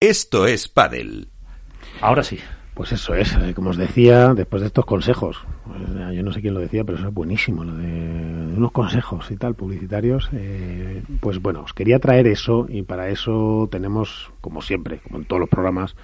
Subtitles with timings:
[0.00, 1.28] Esto es Padel.
[2.00, 2.38] Ahora sí.
[2.72, 6.40] Pues eso es, eh, como os decía, después de estos consejos, pues, yo no sé
[6.40, 7.86] quién lo decía, pero eso es buenísimo, lo de
[8.56, 13.68] unos consejos y tal, publicitarios, eh, pues bueno, os quería traer eso y para eso
[13.70, 15.94] tenemos, como siempre, como en todos los programas,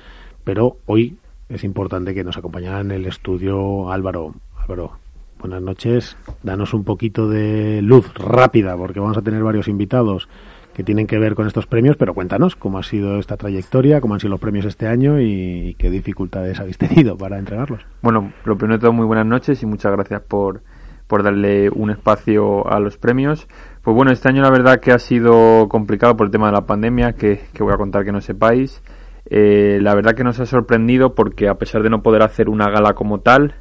[0.44, 1.16] pero hoy
[1.48, 4.34] es importante que nos acompañara en el estudio Álvaro.
[4.58, 4.98] Álvaro,
[5.38, 10.28] buenas noches, danos un poquito de luz rápida, porque vamos a tener varios invitados
[10.76, 14.12] que tienen que ver con estos premios, pero cuéntanos cómo ha sido esta trayectoria, cómo
[14.12, 17.80] han sido los premios este año y, qué dificultades habéis tenido para entregarlos.
[18.02, 20.60] Bueno, lo primero de todo, muy buenas noches y muchas gracias por,
[21.06, 23.48] por darle un espacio a los premios.
[23.80, 26.66] Pues bueno, este año la verdad que ha sido complicado por el tema de la
[26.66, 28.82] pandemia, que, voy a contar que no sepáis.
[29.30, 32.68] Eh, la verdad que nos ha sorprendido porque a pesar de no poder hacer una
[32.68, 33.54] gala como tal,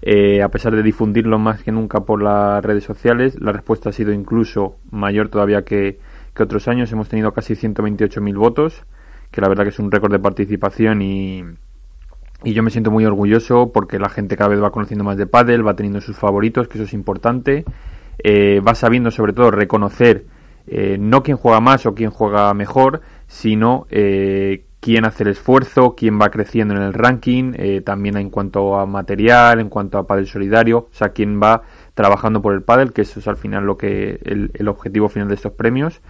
[0.00, 3.92] eh, a pesar de difundirlo más que nunca por las redes sociales, la respuesta ha
[3.92, 5.98] sido incluso mayor todavía que,
[6.34, 6.92] que otros años.
[6.92, 8.84] Hemos tenido casi 128.000 votos,
[9.30, 11.44] que la verdad que es un récord de participación y,
[12.44, 15.26] y yo me siento muy orgulloso porque la gente cada vez va conociendo más de
[15.26, 17.64] pádel, va teniendo sus favoritos, que eso es importante.
[18.18, 20.26] Eh, va sabiendo sobre todo reconocer
[20.66, 25.94] eh, no quién juega más o quién juega mejor, sino eh, quién hace el esfuerzo,
[25.96, 30.26] quién va creciendo en el ranking, también en cuanto a material, en cuanto a pádel
[30.26, 31.62] solidario, o sea, quién va
[31.94, 35.28] trabajando por el pádel, que eso es al final lo que el, el objetivo final
[35.28, 36.02] de estos premios.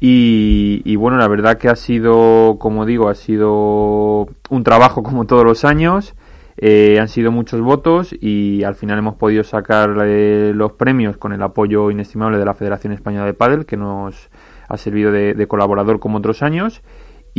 [0.00, 5.44] Y, bueno, la verdad que ha sido, como digo, ha sido un trabajo como todos
[5.44, 6.14] los años.
[6.60, 11.32] Eh, han sido muchos votos y al final hemos podido sacar eh, los premios con
[11.32, 14.28] el apoyo inestimable de la Federación Española de Padel, que nos
[14.68, 16.82] ha servido de, colaborador como otros años.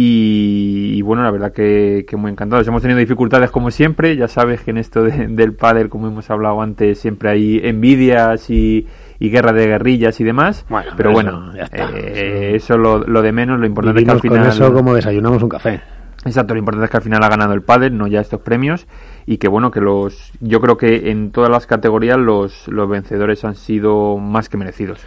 [0.02, 2.66] Y, bueno, la verdad que, muy encantados.
[2.66, 4.16] Hemos tenido dificultades como siempre.
[4.16, 8.88] Ya sabes que en esto del pádel, como hemos hablado antes, siempre hay envidias y,
[9.20, 10.66] y guerra de guerrillas y demás.
[10.96, 14.40] pero bueno, eh, eso, lo, lo, de menos, lo importante es que al final.
[14.40, 15.82] Con eso como desayunamos un café.
[16.24, 18.88] Exacto, lo importante es que al final ha ganado el pádel, no ya estos premios,
[19.26, 23.44] y que bueno, que los, yo creo que en todas las categorías los, los vencedores
[23.44, 25.02] han sido más que merecidos.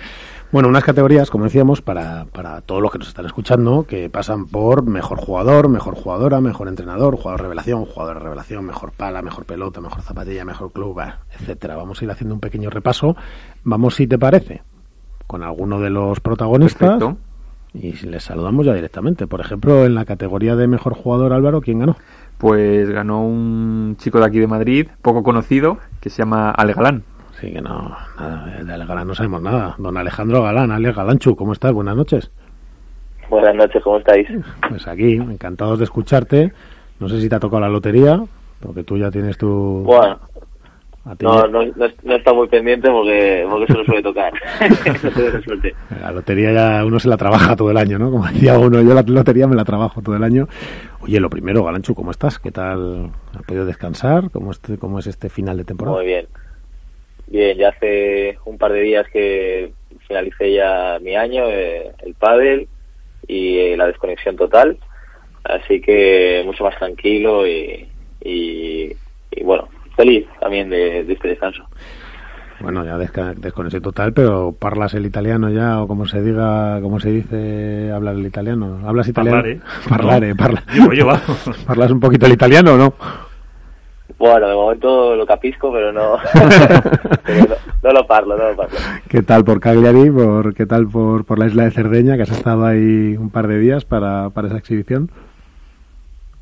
[0.53, 4.45] Bueno, unas categorías, como decíamos, para, para todos los que nos están escuchando, que pasan
[4.45, 9.81] por mejor jugador, mejor jugadora, mejor entrenador, jugador revelación, jugador revelación, mejor pala, mejor pelota,
[9.81, 11.01] mejor zapatilla, mejor club,
[11.39, 11.77] etcétera.
[11.77, 13.17] Vamos a ir haciendo un pequeño repaso.
[13.65, 14.61] Vamos, si te parece,
[15.27, 17.03] con alguno de los protagonistas.
[17.73, 19.27] Y les saludamos ya directamente.
[19.27, 21.97] Por ejemplo, en la categoría de mejor jugador, Álvaro, ¿quién ganó?
[22.37, 27.05] Pues ganó un chico de aquí de Madrid, poco conocido, que se llama Ale Galán.
[27.43, 29.75] Sí, que no, nada, de Galán no sabemos nada.
[29.77, 31.73] Don Alejandro Galán, Ale Galanchu, ¿cómo estás?
[31.73, 32.31] Buenas noches.
[33.29, 34.29] Buenas noches, ¿cómo estáis?
[34.69, 36.53] Pues aquí, encantados de escucharte.
[37.01, 38.23] No sé si te ha tocado la lotería,
[38.61, 39.83] porque tú ya tienes tu...
[39.85, 40.21] Bueno,
[41.21, 41.65] no, no,
[42.05, 44.33] no, está muy pendiente porque, porque se lo suele tocar.
[46.01, 48.13] la lotería ya uno se la trabaja todo el año, ¿no?
[48.13, 50.47] Como decía uno, yo la lotería me la trabajo todo el año.
[51.01, 52.39] Oye, lo primero, Galanchu, ¿cómo estás?
[52.39, 53.11] ¿Qué tal?
[53.37, 54.31] ¿Has podido descansar?
[54.31, 55.97] ¿Cómo, este, cómo es este final de temporada?
[55.97, 56.29] Muy bien.
[57.33, 59.73] Bien, ya hace un par de días que
[60.07, 62.69] finalicé ya mi año, eh, el pádel
[63.27, 64.77] y eh, la desconexión total,
[65.43, 67.89] así que mucho más tranquilo y,
[68.21, 68.95] y,
[69.43, 69.67] bueno,
[69.97, 71.65] feliz también de, este descanso.
[72.61, 77.13] Bueno, ya desconexión total, pero ¿parlas el italiano ya o como se diga, como se
[77.13, 78.81] dice hablar el italiano?
[78.85, 79.39] ¿Hablas italiano?
[79.89, 80.35] Parlare.
[80.35, 80.35] Parlare,
[80.77, 81.23] no.
[81.67, 82.95] ¿Parlas un poquito el italiano o no?
[84.23, 86.17] Bueno, de momento lo capisco, pero no,
[87.83, 88.79] no, lo parlo, no lo parlo.
[89.09, 90.13] ¿Qué tal por Cagliari?
[90.13, 93.49] Por, ¿Qué tal por, por la isla de Cerdeña, que has estado ahí un par
[93.49, 95.11] de días para, para esa exhibición?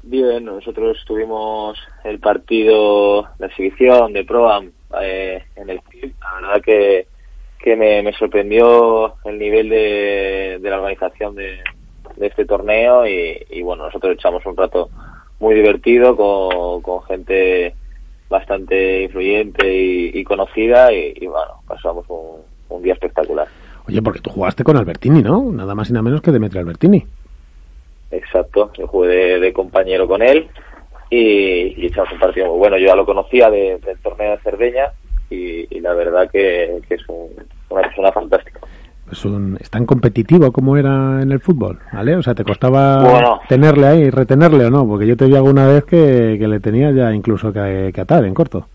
[0.02, 6.12] Bien, nosotros tuvimos el partido, la exhibición de Proam eh, en el club.
[6.20, 7.06] La verdad que,
[7.60, 11.60] que me, me sorprendió el nivel de, de la organización de,
[12.16, 14.90] de este torneo y, y bueno, nosotros echamos un rato
[15.40, 17.74] muy divertido con, con gente
[18.30, 23.48] bastante influyente y, conocida y, bueno, pasamos un, día espectacular.
[23.88, 25.50] Oye, porque tú jugaste con Albertini, ¿no?
[25.50, 27.04] Nada más y nada menos que Demetrio Albertini.
[28.12, 30.48] Exacto, yo jugué de, compañero con él
[31.10, 32.78] y, echamos un partido muy bueno.
[32.78, 34.92] Yo ya lo conocía del torneo de Cerdeña
[35.28, 37.02] y, la verdad que, es
[37.68, 38.60] una persona fantástica
[39.10, 39.24] es,
[39.60, 42.16] es tan competitivo como era en el fútbol, ¿vale?
[42.16, 44.86] O sea, ¿te costaba tenerle ahí, retenerle o no?
[44.86, 48.66] Porque yo te vi alguna vez que, le tenía ya incluso que, atar en corto.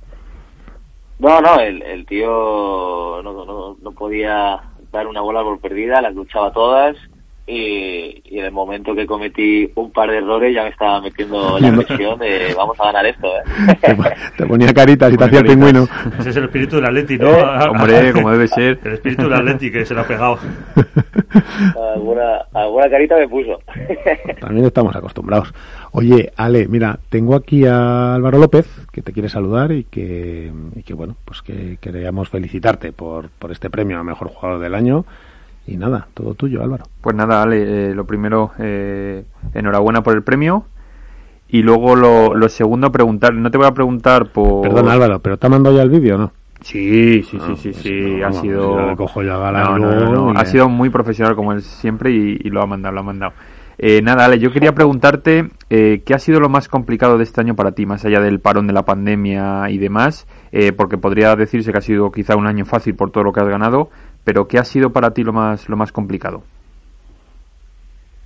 [1.20, 4.60] No, no, el, el tío no, no, no podía
[4.92, 6.98] dar una bola por perdida, las luchaba todas
[7.47, 11.59] y, y, en el momento que cometí un par de errores ya me estaba metiendo
[11.59, 13.27] la presión de vamos a ganar esto.
[13.27, 13.95] ¿eh?
[14.38, 15.88] Te, ponía caritas y te hacía el pingüino.
[16.19, 17.30] Ese es el espíritu del Atleti, ¿no?
[17.71, 18.80] Hombre, como debe ser.
[18.83, 20.39] El espíritu del Atleti que se lo ha pegado.
[21.95, 23.59] alguna, alguna carita me puso.
[24.39, 25.53] También estamos acostumbrados.
[25.92, 30.81] Oye, Ale, mira, tengo aquí a Álvaro López, que te quiere saludar y que, y
[30.81, 35.06] que bueno, pues que queríamos felicitarte por, por este premio a Mejor Jugador del Año.
[35.68, 36.86] Y nada, todo tuyo, Álvaro.
[37.02, 40.66] Pues nada, Ale, eh, lo primero, eh, enhorabuena por el premio.
[41.48, 44.62] Y luego lo, lo, segundo, preguntar, no te voy a preguntar por...
[44.62, 46.32] Perdón, Álvaro, ¿pero te ha mandado ya el vídeo no?
[46.62, 48.96] Sí, sí, sí, sí, sí, ha sido...
[48.96, 49.38] cojo ya
[49.78, 53.04] no, ha sido muy profesional como él siempre y, y, lo ha mandado, lo ha
[53.04, 53.34] mandado.
[53.78, 57.42] Eh, nada, Ale, yo quería preguntarte eh, qué ha sido lo más complicado de este
[57.42, 61.36] año para ti, más allá del parón de la pandemia y demás, eh, porque podría
[61.36, 63.90] decirse que ha sido quizá un año fácil por todo lo que has ganado,
[64.25, 66.44] pero ¿qué ha sido para ti lo más, lo más complicado?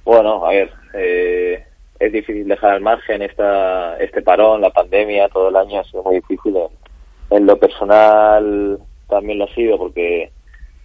[0.06, 1.64] Bueno, a ver, eh,
[2.00, 6.02] es difícil dejar al margen esta, este parón, la pandemia, todo el año ha sido
[6.02, 6.58] muy difícil.
[7.30, 10.32] En, lo personal también lo ha sido porque,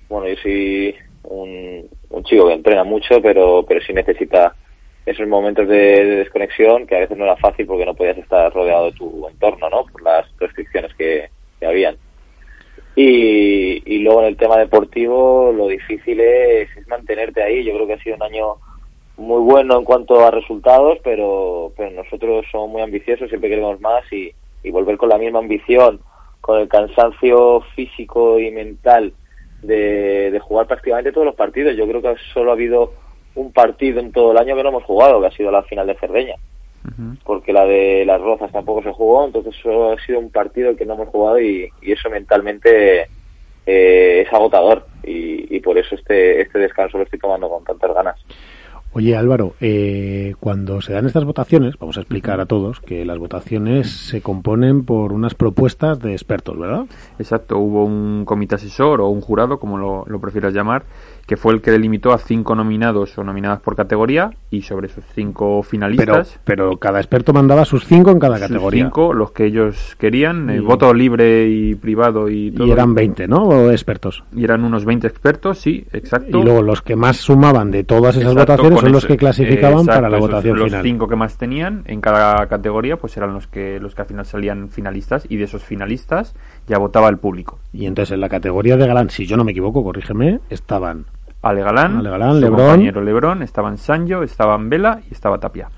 [0.08, 4.54] bueno, yo soy un, un chico que entrena mucho, pero, pero sí necesita
[5.06, 8.52] esos momentos de, de, desconexión que a veces no era fácil porque no podías estar
[8.52, 9.84] rodeado de tu entorno, ¿no?
[9.84, 11.96] Por las restricciones que, que habían.
[12.96, 17.64] Y, y luego en el tema deportivo lo difícil es, es, mantenerte ahí.
[17.64, 18.56] Yo creo que ha sido un año
[19.16, 24.04] muy bueno en cuanto a resultados, pero, pero nosotros somos muy ambiciosos, siempre queremos más
[24.12, 24.32] y,
[24.62, 26.00] y volver con la misma ambición,
[26.40, 29.12] con el cansancio físico y mental
[29.62, 31.76] de, de, jugar prácticamente todos los partidos.
[31.76, 32.92] Yo creo que solo ha habido
[33.34, 35.86] un partido en todo el año que no hemos jugado, que ha sido la final
[35.86, 36.34] de Cerdeña.
[36.84, 37.18] Uh -huh.
[37.24, 40.84] Porque la de las Rozas tampoco se jugó, entonces solo ha sido un partido que
[40.84, 43.08] no hemos jugado y, y eso mentalmente
[43.66, 44.86] eh, es agotador.
[45.02, 48.20] Y, y, por eso este, este descanso lo estoy tomando con tantas ganas.
[48.96, 53.18] Oye Álvaro, eh, cuando se dan estas votaciones, vamos a explicar a todos que las
[53.18, 56.84] votaciones se componen por unas propuestas de expertos, ¿verdad?
[57.18, 60.84] Exacto, hubo un comité asesor o un jurado, como lo, lo prefieras llamar,
[61.26, 65.04] que fue el que delimitó a cinco nominados o nominadas por categoría y sobre esos
[65.14, 66.38] cinco finalistas.
[66.44, 68.84] Pero, pero cada experto mandaba sus cinco en cada sus categoría.
[68.84, 72.66] cinco, los que ellos querían, y, voto libre y privado y todo.
[72.66, 73.42] Y eran 20, ¿no?
[73.44, 74.24] O expertos.
[74.34, 76.38] Y eran unos 20 expertos, sí, exacto.
[76.38, 79.80] Y luego los que más sumaban de todas esas exacto, votaciones son los que clasificaban
[79.80, 80.82] exacto, para la esos, votación los final.
[80.82, 84.08] Los cinco que más tenían en cada categoría, pues eran los que los que al
[84.08, 86.34] final salían finalistas y de esos finalistas
[86.66, 87.58] ya votaba el público.
[87.72, 91.06] Y entonces en la categoría de galán, si yo no me equivoco, corrígeme, estaban
[91.44, 92.58] Ale Galán, Ale Galán su Lebrón.
[92.66, 95.68] compañero Lebrón, estaban Sancho, estaban Vela y estaba Tapia.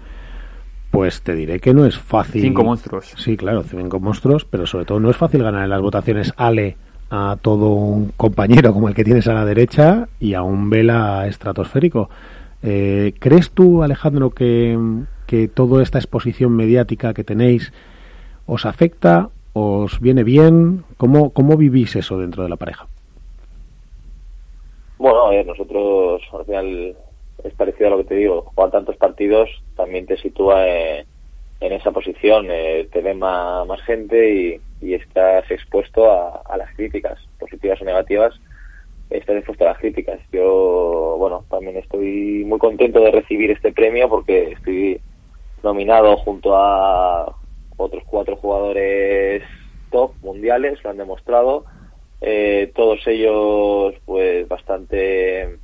[0.90, 2.40] Pues te diré que no es fácil.
[2.40, 3.12] Cinco monstruos.
[3.16, 6.76] Sí, claro, cinco monstruos, pero sobre todo no es fácil ganar en las votaciones Ale
[7.10, 11.26] a todo un compañero como el que tienes a la derecha y a un Vela
[11.26, 12.08] estratosférico.
[12.62, 14.78] Eh, ¿Crees tú, Alejandro, que,
[15.26, 17.72] que toda esta exposición mediática que tenéis
[18.46, 20.84] os afecta, os viene bien?
[20.96, 22.86] ¿Cómo, cómo vivís eso dentro de la pareja?
[24.98, 26.96] Bueno, ver, nosotros al final
[27.44, 31.06] es parecido a lo que te digo, jugar tantos partidos también te sitúa en,
[31.60, 37.80] en esa posición, eh, te ve más, gente y, estás expuesto a, las críticas, positivas
[37.80, 38.34] o negativas,
[39.10, 40.20] estás expuesto a las críticas.
[40.32, 45.00] Yo, bueno, también estoy muy contento de recibir este premio porque estoy
[45.62, 47.34] nominado junto a
[47.76, 49.42] otros cuatro jugadores
[49.90, 51.64] top mundiales, lo han demostrado
[52.20, 55.58] eh, todos ellos pues bastante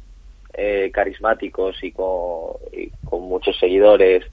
[0.55, 4.25] eh, carismáticos y con, y con, muchos seguidores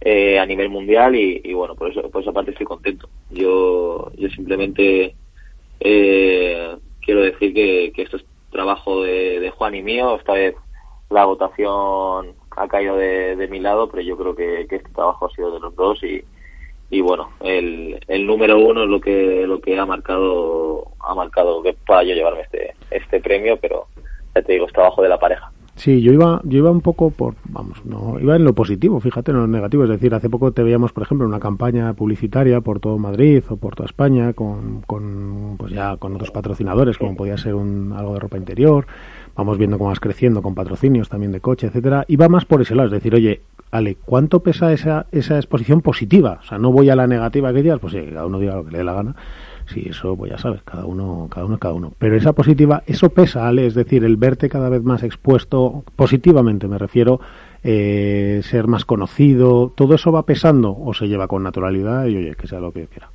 [0.00, 3.08] eh, a nivel mundial y, bueno por eso por esa parte estoy contento.
[3.30, 5.14] Yo yo simplemente
[5.78, 10.16] eh, quiero decir que, que, esto es trabajo de, de, Juan y mío.
[10.16, 10.56] Esta vez
[11.08, 15.26] la votación ha caído de, de mi lado pero yo creo que, que este trabajo
[15.26, 16.24] ha sido de los dos y
[16.90, 21.62] y bueno el, el número uno es lo que lo que ha marcado ha marcado
[21.62, 23.86] que pueda yo llevarme este este premio pero
[24.34, 25.50] ya te digo es trabajo de la pareja
[25.80, 29.30] Sí, yo iba, yo iba un poco por, vamos, no, iba en lo positivo, fíjate,
[29.30, 29.84] en lo negativo.
[29.84, 33.42] Es decir, hace poco te veíamos, por ejemplo, en una campaña publicitaria por todo Madrid
[33.48, 37.94] o por toda España con, con pues ya con otros patrocinadores, como podía ser un,
[37.96, 38.86] algo de ropa interior.
[39.34, 42.04] Vamos viendo cómo vas creciendo con patrocinios también de coche, etcétera.
[42.08, 43.40] Iba más por ese lado, es decir, oye,
[43.70, 46.40] Ale, ¿cuánto pesa esa, esa exposición positiva?
[46.42, 48.66] O sea, no voy a la negativa que digas, pues sí, cada uno diga lo
[48.66, 49.16] que le dé la gana.
[49.72, 51.92] Sí, eso pues ya sabes, cada uno, cada uno cada uno.
[51.96, 56.66] Pero esa positiva, eso pesa, Ale, es decir, el verte cada vez más expuesto, positivamente
[56.66, 57.20] me refiero,
[57.62, 62.34] eh, ser más conocido, ¿todo eso va pesando o se lleva con naturalidad y oye,
[62.34, 63.10] que sea lo que quiera?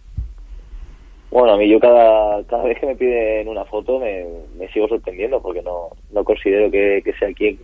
[1.30, 4.26] Bueno, a mí yo cada, cada vez que me piden una foto me,
[4.58, 7.60] me sigo sorprendiendo porque no, no considero que, que sea aquí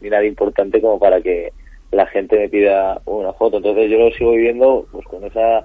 [0.00, 1.52] ni nada importante como para que
[1.92, 3.58] la gente me pida una foto.
[3.58, 5.64] Entonces yo lo sigo viviendo pues con esa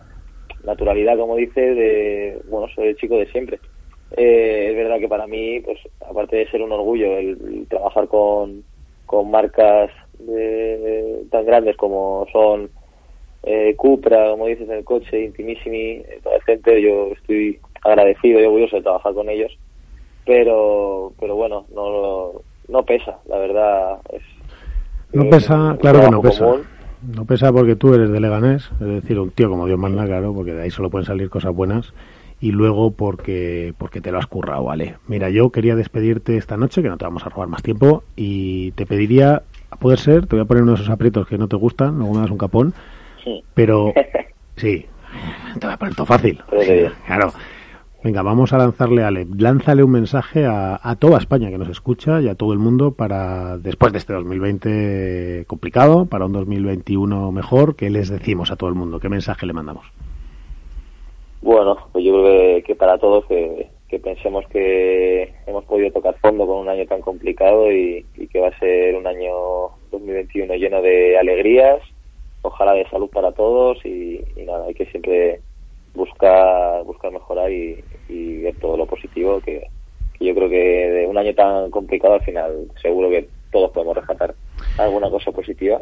[0.67, 3.59] naturalidad, como dice, de, bueno, soy el chico de siempre.
[4.15, 8.63] Eh, es verdad que para mí, pues aparte de ser un orgullo el, trabajar con,
[9.05, 12.69] con marcas de, tan grandes como son
[13.43, 18.39] eh, Cupra, como dices, en el coche, Intimissimi, eh, toda la gente, yo estoy agradecido
[18.39, 19.57] y orgulloso de trabajar con ellos,
[20.25, 22.33] pero, pero bueno, no,
[22.67, 23.99] no pesa, la verdad.
[24.11, 24.21] Es,
[25.13, 26.45] no pesa, claro que no pesa.
[27.07, 30.33] No pesa porque tú eres de Leganés, es decir, un tío como Dios manda, claro,
[30.33, 31.93] porque de ahí solo pueden salir cosas buenas.
[32.41, 34.95] Y luego porque, porque te lo has currado, ¿vale?
[35.07, 38.71] Mira, yo quería despedirte esta noche, que no te vamos a robar más tiempo, y
[38.71, 41.47] te pediría, a poder ser, te voy a poner uno de esos aprietos que no
[41.47, 42.73] te gustan, luego me das un capón,
[43.53, 43.93] pero
[44.57, 44.85] sí,
[45.59, 46.43] te voy a poner todo fácil.
[47.07, 47.33] Claro.
[48.07, 52.21] Venga, vamos a lanzarle, Ale, lánzale un mensaje a, a, toda España que nos escucha
[52.21, 57.75] y a todo el mundo para, después de este 2020 complicado, para un 2021 mejor,
[57.75, 59.01] ¿qué les decimos a todo el mundo?
[59.01, 59.85] ¿Qué mensaje le mandamos?
[61.41, 63.67] Bueno, pues yo creo que, para todos que,
[64.01, 68.59] pensemos que hemos podido tocar fondo con un año tan complicado y que va a
[68.59, 69.33] ser un año
[69.91, 71.81] 2021 lleno de alegrías,
[72.41, 75.41] ojalá de salud para todos y, nada, hay que siempre
[75.97, 79.67] buscar buscar mejorar y, ver todo lo positivo que,
[80.19, 84.35] yo creo que de un año tan complicado al final seguro que todos podemos rescatar
[84.77, 85.81] alguna cosa positiva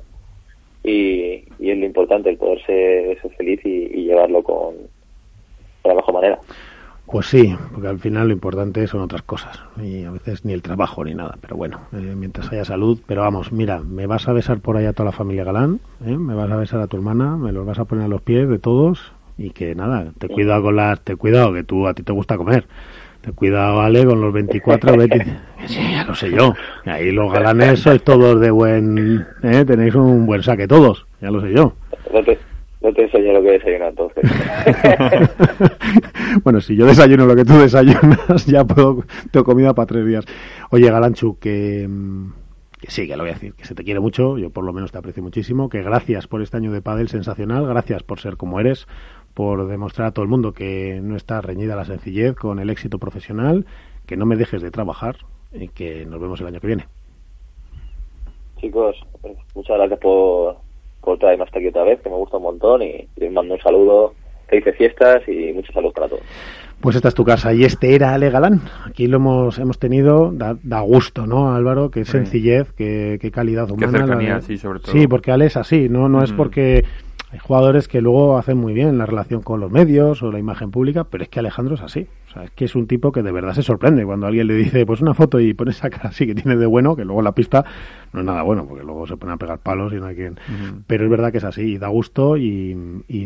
[0.83, 6.39] y, es lo importante el poder ser, feliz y, llevarlo con de la mejor manera.
[7.05, 10.63] Pues sí, porque al final lo importante son otras cosas y a veces ni el
[10.63, 12.99] trabajo ni nada, pero bueno, eh, mientras haya salud.
[13.05, 16.17] Pero vamos, mira, me vas a besar por ahí a toda la familia Galán, ¿eh?
[16.17, 18.49] me vas a besar a tu hermana, me los vas a poner a los pies
[18.49, 22.03] de todos y que nada, te cuidado con las, te cuidado que tú a ti
[22.03, 22.65] te gusta comer.
[23.21, 25.25] Te cuidado, vale, con los 24 20...
[25.65, 26.53] Sí, ya lo sé yo.
[26.85, 29.25] Ahí los galanes sois todos de buen...
[29.41, 29.65] ¿eh?
[29.65, 31.73] Tenéis un buen saque todos, ya lo sé yo.
[32.85, 34.23] No te enseño lo que desayuno entonces.
[36.43, 40.23] bueno, si yo desayuno lo que tú desayunas, ya puedo, tengo comida para tres días.
[40.69, 41.89] Oye, Galanchu, que,
[42.79, 44.71] que sí, que lo voy a decir, que se te quiere mucho, yo por lo
[44.71, 48.37] menos te aprecio muchísimo, que gracias por este año de pádel sensacional, gracias por ser
[48.37, 48.85] como eres,
[49.35, 52.97] por demostrar a todo el mundo que no está reñida la sencillez con el éxito
[52.97, 53.65] profesional,
[54.07, 55.17] que no me dejes de trabajar
[55.53, 56.87] y que nos vemos el año que viene.
[58.59, 58.95] Chicos,
[59.53, 60.55] muchas gracias por,
[61.01, 63.59] por traerme hasta aquí otra vez, que me gusta un montón y les mando un
[63.59, 64.13] saludo,
[64.47, 66.23] felices fiestas y mucha salud para todos.
[66.79, 68.61] Pues esta es tu casa y este era Ale Galán.
[68.85, 71.89] Aquí lo hemos hemos tenido, da, gusto, ¿no, Álvaro?
[71.89, 73.91] Qué sencillez, qué, calidad humana.
[73.91, 74.93] Qué cercanía, sí, sobre todo.
[74.93, 76.85] Sí, porque Ale es así, no, no es porque
[77.35, 80.71] hay jugadores que luego hacen muy bien la relación con los medios o la imagen
[80.71, 82.07] pública, pero es que Alejandro es así.
[82.29, 84.53] O sea, es que es un tipo que de verdad se sorprende cuando alguien le
[84.53, 87.21] dice, pues una foto y pone esa cara así que tiene de bueno, que luego
[87.21, 87.65] la pista
[88.13, 90.39] no es nada bueno, porque luego se pone a pegar palos y no hay quien.
[90.87, 92.73] Pero es verdad que es así, y da gusto y,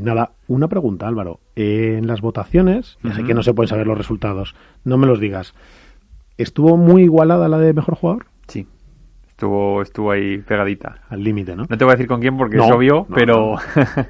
[0.01, 0.31] nada.
[0.47, 1.39] Una pregunta, Álvaro.
[1.55, 5.19] en las votaciones, ya sé que no se pueden saber los resultados, no me los
[5.19, 5.53] digas.
[6.39, 8.25] ¿Estuvo muy igualada la de mejor jugador?
[8.47, 8.65] Sí
[9.39, 10.97] estuvo estuvo ahí pegadita.
[11.09, 11.63] Al límite, ¿no?
[11.69, 13.55] No te voy a decir con quién porque es obvio, pero...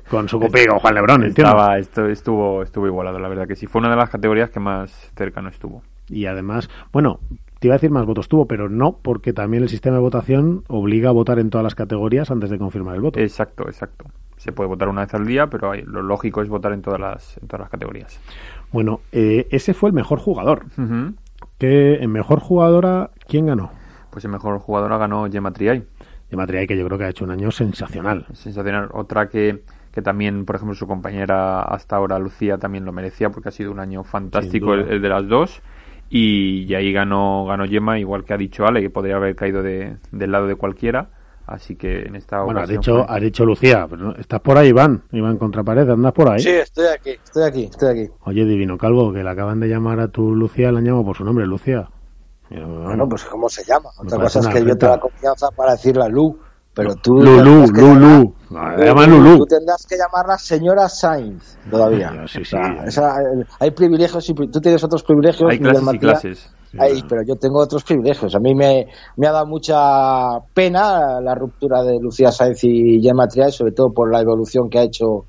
[0.10, 3.68] con su copigo, Juan Lebrón, Estaba, esto, estuvo, estuvo igualado, la verdad que sí.
[3.68, 5.84] Fue una de las categorías que más cercano estuvo.
[6.08, 7.20] Y además, bueno,
[7.60, 10.64] te iba a decir más votos tuvo, pero no, porque también el sistema de votación
[10.68, 13.20] obliga a votar en todas las categorías antes de confirmar el voto.
[13.20, 14.06] Exacto, exacto.
[14.38, 17.38] Se puede votar una vez al día, pero lo lógico es votar en todas las,
[17.38, 18.20] en todas las categorías.
[18.72, 20.66] Bueno, eh, ese fue el mejor jugador.
[21.60, 23.72] que en mejor jugadora, ¿quién ganó?
[24.12, 25.84] Pues el mejor jugador ganó Gemma Triay.
[26.30, 28.26] Gemma Triay que yo creo que ha hecho un año sensacional.
[28.34, 28.90] Sensacional.
[28.94, 33.50] Otra que, que también, por ejemplo, su compañera hasta ahora, Lucía, también lo merecía porque
[33.50, 35.62] ha sido un año fantástico el, de las dos.
[36.10, 39.98] Y, ahí ganó, ganó Gemma, igual que ha dicho Ale, que podría haber caído de,
[40.12, 41.10] del lado de cualquiera.
[41.46, 45.02] Así que en esta bueno, has dicho, ha dicho Lucía, pero estás por ahí, Iván,
[45.12, 46.40] Iván Contrapared, andas por ahí.
[46.40, 48.14] Sí, estoy aquí, estoy aquí, estoy aquí.
[48.26, 51.18] Oye, Divino Calvo, que le acaban de llamar a tu Lucía, la han llamado por
[51.18, 51.90] su nombre, Lucía.
[52.50, 53.90] Bueno, pues ¿cómo se llama?
[53.98, 56.38] Otra cosa es que yo tengo la confianza para decirle Lu.
[56.74, 57.16] Pero tú.
[57.16, 58.34] Lulu, Lulu.
[58.50, 59.38] Lulu.
[59.40, 62.26] Tú tendrás que llamarla señora Sainz todavía.
[62.28, 62.56] Sí, sí.
[63.60, 65.52] hay privilegios y tú tienes otros privilegios.
[65.52, 66.52] Hay clases y clases.
[67.08, 68.34] pero yo tengo otros privilegios.
[68.36, 68.88] A mí me,
[69.18, 73.92] me ha dado mucha pena la ruptura de Lucía Sainz y Gemma Triay, sobre todo
[73.92, 75.26] por la evolución que ha hecho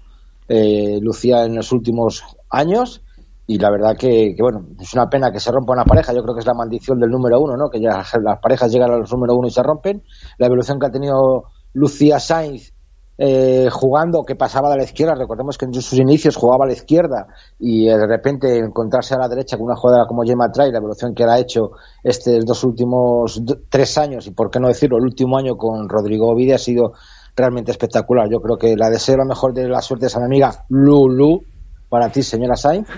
[0.49, 3.03] eh, Lucía en los últimos años
[3.51, 6.37] y la verdad que, bueno, es una pena que se rompa una pareja, yo creo
[6.37, 7.69] que es la maldición del número uno, ¿no?
[7.69, 10.05] Que ya las parejas llegan a los número uno y se rompen.
[10.39, 12.73] La evolución que ha tenido Lucía Sainz
[13.19, 16.75] eh, jugando que pasaba de la izquierda, recordemos que en sus inicios jugaba a la
[16.75, 17.27] izquierda
[17.59, 21.13] y de repente encontrarse a la derecha con una jugadora como Gemma Tray, la evolución
[21.13, 21.73] que él ha hecho
[22.05, 26.29] estos dos últimos tres años y por qué no decirlo, el último año con Rodrigo
[26.29, 26.93] Ovidia ha sido
[27.35, 28.29] realmente espectacular.
[28.31, 31.43] Yo creo que la deseo lo mejor de la suerte de esa amiga Lulu
[31.91, 32.89] para ti, señora Sainz.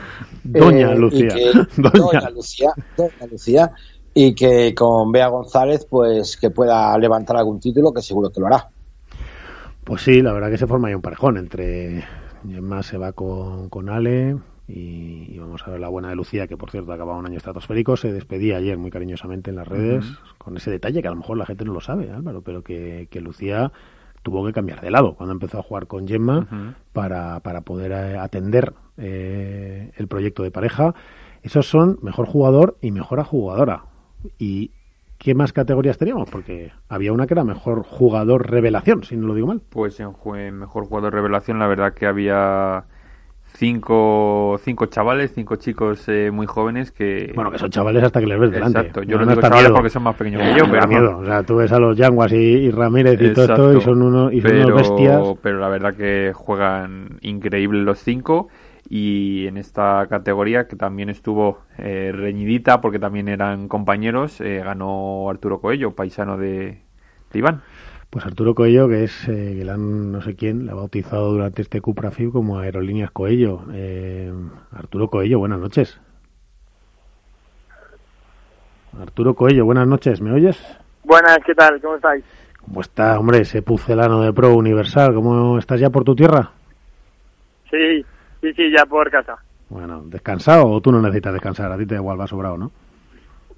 [0.44, 1.34] Doña Lucía.
[1.76, 2.30] Doña.
[2.30, 2.70] Lucía.
[2.96, 3.72] Doña Lucía.
[4.14, 8.46] Y que con Bea González, pues que pueda levantar algún título, que seguro que lo
[8.46, 8.68] hará.
[9.82, 12.04] Pues sí, la verdad que se forma ahí un parejón entre
[12.46, 14.36] Gemma se va con, con Ale
[14.68, 17.96] y, vamos a ver la buena de Lucía, que por cierto acababa un año estratosférico,
[17.96, 20.04] se despedía ayer muy cariñosamente en las redes
[20.38, 23.08] con ese detalle que a lo mejor la gente no lo sabe, Álvaro, pero que,
[23.10, 23.72] que Lucía
[24.22, 28.18] tuvo que cambiar de lado cuando empezó a jugar con Gemma para, para poder eh,
[28.18, 30.94] atender eh, el proyecto de pareja.
[31.42, 33.84] Esos son mejor jugador y mejor jugadora.
[34.38, 34.70] ¿Y
[35.18, 36.30] qué más categorías teníamos?
[36.30, 39.60] Porque había una que era mejor jugador revelación, si no lo digo mal.
[39.68, 42.84] Pues en, en mejor jugador revelación la verdad que había
[43.54, 47.32] cinco, cinco chavales, cinco chicos eh, muy jóvenes que...
[47.34, 48.78] Bueno, que son chavales hasta que les ves delante.
[48.78, 50.88] Exacto, yo no, los digo chavales porque son más pequeños que yo, pero...
[50.88, 54.02] miedo, o sea, tú ves a los Yanguas y, Ramírez y todo esto y son,
[54.02, 55.22] unos, y son unos bestias.
[55.42, 58.48] Pero la verdad que juegan increíbles los cinco
[58.88, 65.30] y en esta categoría que también estuvo eh, reñidita porque también eran compañeros, eh, ganó
[65.30, 66.82] Arturo Coello, paisano de,
[67.32, 67.62] de Iván.
[68.12, 71.80] Pues Arturo Coello, que es eh, que no sé quién, la ha bautizado durante este
[71.80, 73.62] Cuprafib como Aerolíneas Coello.
[73.72, 74.30] Eh,
[74.70, 75.98] Arturo Coello, buenas noches.
[79.00, 80.62] Arturo Coello, buenas noches, ¿me oyes?
[81.04, 81.80] Buenas, ¿qué tal?
[81.80, 82.22] ¿Cómo estáis?
[82.60, 85.14] ¿Cómo está, hombre, ese pucelano de Pro Universal?
[85.14, 86.50] ¿Cómo estás ya por tu tierra?
[87.70, 88.04] Sí,
[88.42, 89.38] sí, sí, ya por casa.
[89.70, 91.72] Bueno, ¿descansado o tú no necesitas descansar?
[91.72, 92.72] A ti te igual va sobrado, ¿no?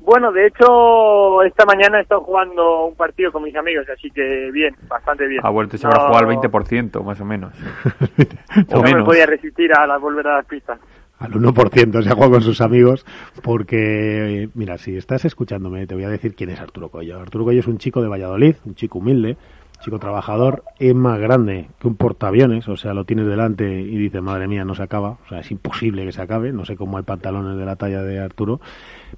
[0.05, 4.51] Bueno, de hecho, esta mañana he estado jugando un partido con mis amigos, así que
[4.53, 5.41] bien, bastante bien.
[5.43, 7.55] Ha vuelto y se habrá jugado al 20%, más o menos.
[8.71, 10.79] no me podía resistir a la volver a las pistas.
[11.19, 13.07] Al 1% se ha jugado con sus amigos,
[13.43, 17.19] porque, mira, si estás escuchándome, te voy a decir quién es Arturo Coello.
[17.19, 19.39] Arturo Coello es un chico de Valladolid, un chico humilde,
[19.85, 24.23] chico trabajador, es más grande que un portaaviones, o sea, lo tienes delante y dices,
[24.23, 26.97] madre mía, no se acaba, o sea, es imposible que se acabe, no sé cómo
[26.97, 28.61] hay pantalones de la talla de Arturo,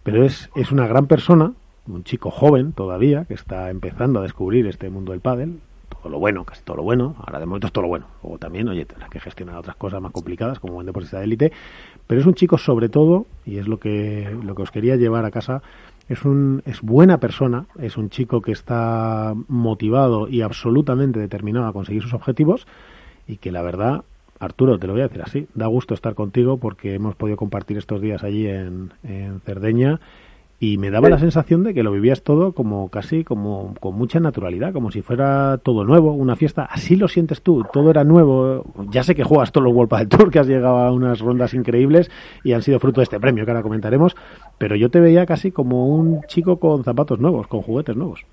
[0.02, 1.52] pero es, es una gran persona,
[1.87, 6.18] un chico joven todavía, que está empezando a descubrir este mundo del pádel, todo lo
[6.18, 8.85] bueno, casi todo lo bueno, ahora de momento es todo lo bueno, o también, oye,
[8.85, 11.52] tendrá que gestionar otras cosas más complicadas como buen deportista de élite,
[12.08, 15.25] pero es un chico sobre todo, y es lo que, lo que os quería llevar
[15.25, 15.62] a casa,
[16.08, 21.73] es, un, es buena persona, es un chico que está motivado y absolutamente determinado a
[21.73, 22.66] conseguir sus objetivos
[23.26, 24.04] y que la verdad
[24.38, 27.78] Arturo, te lo voy a decir así, da gusto estar contigo porque hemos podido compartir
[27.78, 28.92] estos días allí en,
[29.45, 30.00] Cerdeña
[30.58, 34.21] y me daba la sensación de que lo vivías todo como casi como con mucha
[34.21, 36.64] naturalidad, como si fuera todo nuevo, una fiesta.
[36.64, 38.64] Así lo sientes tú, todo era nuevo.
[38.90, 41.52] Ya sé que juegas todos los World del Tour, que has llegado a unas rondas
[41.52, 42.10] increíbles
[42.42, 44.16] y han sido fruto de este premio que ahora comentaremos,
[44.56, 48.25] pero yo te veía casi como un chico con zapatos nuevos, con juguetes nuevos.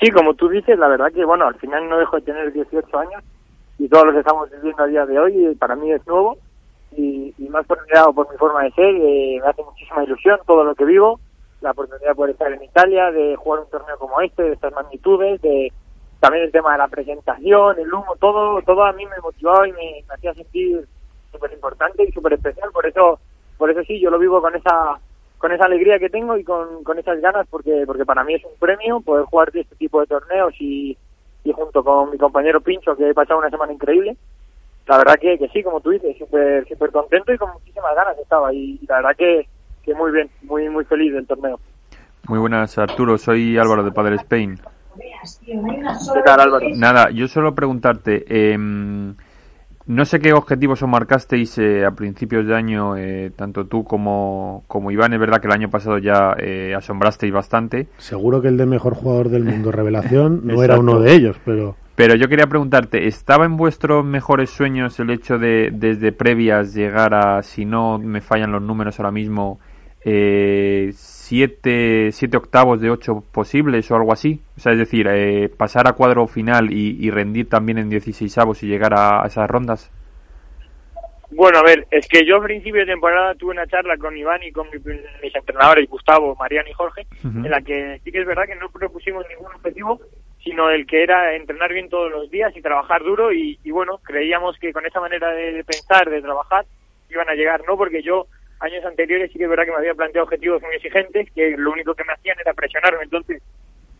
[0.00, 2.98] Sí, como tú dices, la verdad que bueno, al final no dejo de tener 18
[2.98, 3.22] años
[3.78, 6.38] y todos los que estamos viviendo a día de hoy para mí es nuevo
[6.96, 10.64] y, y más lado, por mi forma de ser, eh, me hace muchísima ilusión todo
[10.64, 11.20] lo que vivo,
[11.60, 14.72] la oportunidad de poder estar en Italia, de jugar un torneo como este, de estas
[14.72, 15.72] magnitudes, de
[16.20, 19.72] también el tema de la presentación, el humo, todo, todo a mí me motivaba y
[19.72, 20.86] me, hacía sentir
[21.30, 23.18] súper importante y súper especial, por eso,
[23.58, 24.98] por eso sí, yo lo vivo con esa
[25.38, 28.44] con esa alegría que tengo y con, con esas ganas porque porque para mí es
[28.44, 30.96] un premio poder jugar este tipo de torneos y,
[31.44, 34.16] y junto con mi compañero Pincho, que he pasado una semana increíble.
[34.86, 38.18] La verdad que, que sí, como tú dices, súper super contento y con muchísimas ganas
[38.18, 38.52] estaba.
[38.52, 39.48] Y, la verdad que,
[39.82, 41.58] que muy bien, muy muy feliz del torneo.
[42.28, 43.18] Muy buenas, Arturo.
[43.18, 44.58] Soy Álvaro de Padre Spain.
[45.44, 46.66] ¿Qué tal, Álvaro?
[46.76, 48.56] Nada, yo solo preguntarte, eh,
[49.86, 54.64] no sé qué objetivos os marcasteis eh, a principios de año, eh, tanto tú como,
[54.66, 55.12] como Iván.
[55.12, 57.88] Es verdad que el año pasado ya eh, asombrasteis bastante.
[57.98, 61.76] Seguro que el de mejor jugador del mundo revelación no era uno de ellos, pero...
[61.96, 67.14] Pero yo quería preguntarte, ¿estaba en vuestros mejores sueños el hecho de desde previas llegar
[67.14, 69.60] a, si no me fallan los números ahora mismo,
[70.04, 74.40] eh, siete, siete octavos de ocho posibles o algo así.
[74.56, 78.62] O sea, es decir, eh, pasar a cuadro final y, rendir también en 16 avos
[78.64, 79.90] y llegar a, esas rondas.
[81.30, 84.42] Bueno, a ver, es que yo a principio de temporada tuve una charla con Iván
[84.42, 88.44] y con mis entrenadores, Gustavo, Mariano y Jorge, en la que sí que es verdad
[88.46, 90.00] que no propusimos ningún objetivo,
[90.44, 93.98] sino el que era entrenar bien todos los días y trabajar duro y, y bueno,
[94.04, 96.66] creíamos que con esa manera de pensar, de trabajar,
[97.08, 97.76] iban a llegar, ¿no?
[97.76, 98.26] Porque yo
[98.60, 101.72] años anteriores sí que es verdad que me había planteado objetivos muy exigentes, que lo
[101.72, 103.02] único que me hacían era presionarme.
[103.02, 103.42] Entonces,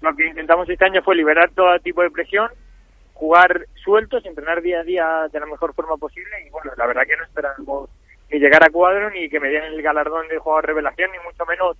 [0.01, 2.51] lo que intentamos este año fue liberar todo tipo de presión,
[3.15, 7.03] jugar sueltos, entrenar día a día de la mejor forma posible y bueno, la verdad
[7.07, 7.91] que no esperamos
[8.31, 11.47] ni llegar a cuadro ni que me den el galardón de jugador revelación ni mucho
[11.47, 11.77] menos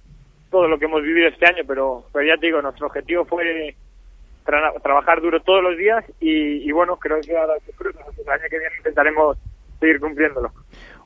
[0.51, 3.75] todo lo que hemos vivido este año, pero, pero ya te digo, nuestro objetivo fue
[4.45, 8.59] tra- trabajar duro todos los días y, y bueno, creo que ahora el año que
[8.59, 9.37] viene intentaremos
[9.81, 10.53] seguir cumpliéndolo.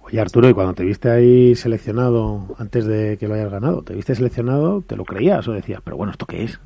[0.02, 3.94] Oye, Arturo, y cuando te viste ahí seleccionado, antes de que lo hayas ganado, te
[3.94, 6.60] viste seleccionado, ¿te lo creías o decías, pero bueno, ¿esto qué es?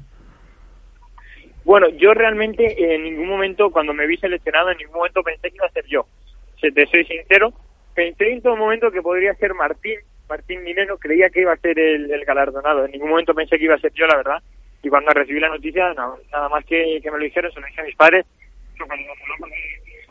[1.64, 5.56] Bueno, yo realmente en ningún momento, cuando me vi seleccionado, en ningún momento pensé que
[5.56, 6.06] iba a ser yo.
[6.60, 7.52] Si te soy sincero,
[7.94, 9.96] pensé en todo momento que podría ser Martín,
[10.28, 12.84] Martín Minero, creía que iba a ser el, el galardonado.
[12.84, 14.42] En ningún momento pensé que iba a ser yo, la verdad.
[14.82, 17.80] Y cuando recibí la noticia, no, nada más que, me lo dijeron, se lo dije
[17.80, 18.26] a mis padres.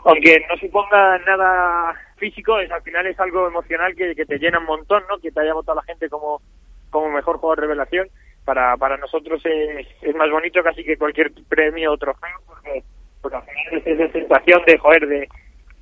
[0.04, 4.66] Aunque no suponga nada físico, es, al final es algo emocional que, te llena un
[4.66, 5.20] montón, ¿no?
[5.20, 6.42] Que te haya votado la gente como,
[6.90, 8.10] como mejor jugador revelación
[8.46, 12.84] para, para nosotros es, es más bonito casi que cualquier premio o trofeo, porque,
[13.22, 15.30] porque al final es esa sensación de, joder, de,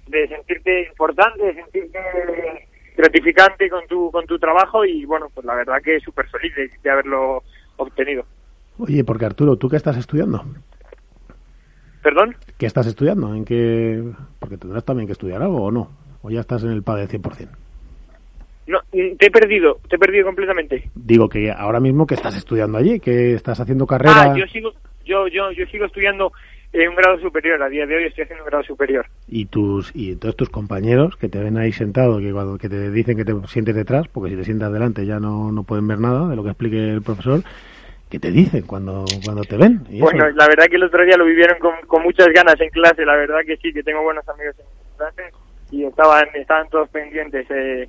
[0.07, 1.99] de sentirte importante, de sentirte
[2.97, 6.69] gratificante con tu, con tu trabajo y bueno, pues la verdad que súper feliz de,
[6.83, 7.43] de haberlo
[7.77, 8.25] obtenido.
[8.79, 10.41] Oye, porque Arturo, ¿tú qué estás estudiando?
[12.01, 12.33] ¿Perdón?
[12.57, 13.35] ¿Qué estás estudiando?
[13.35, 14.01] ¿En qué...?
[14.39, 15.89] Porque tendrás también que estudiar algo, ¿o no?
[16.21, 17.49] ¿O ya estás en el PADE 100%?
[18.67, 20.89] No, mm, te he perdido, te he perdido completamente.
[20.95, 24.31] Digo que ahora mismo que estás estudiando allí, que estás haciendo carrera...
[24.31, 24.71] Ah, yo sigo,
[25.03, 26.31] yo, yo, yo sigo estudiando
[26.71, 29.05] eh, un grado superior, a día de hoy estoy haciendo un grado superior.
[29.27, 32.91] y tus y todos tus compañeros que te ven ahí sentado que cuando que te
[32.91, 35.99] dicen que te sientes detrás porque si te sientas delante ya no, no pueden ver
[35.99, 37.41] nada de lo que explique el profesor
[38.09, 39.85] ¿qué te dicen cuando cuando te ven?
[39.89, 40.05] Y eso.
[40.05, 43.05] Bueno, la verdad que el otro día lo vivieron con, con muchas ganas en clase,
[43.05, 44.65] la verdad que sí, que tengo buenos amigos en
[44.97, 45.33] clase
[45.71, 47.87] y estaban, estaban todos pendientes eh,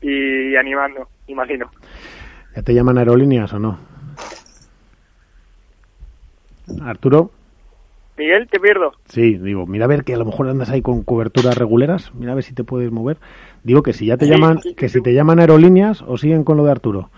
[0.00, 1.70] y animando, imagino.
[2.54, 3.78] ¿ya te llaman aerolíneas o no?
[6.82, 7.30] Arturo
[8.16, 8.92] Miguel, te pierdo.
[9.06, 12.32] sí digo mira a ver que a lo mejor andas ahí con coberturas reguleras mira
[12.32, 13.16] a ver si te puedes mover
[13.64, 16.44] digo que si ya te Sí, llaman sí, que si te llaman aerolíneas o siguen
[16.44, 17.10] con lo de Arturo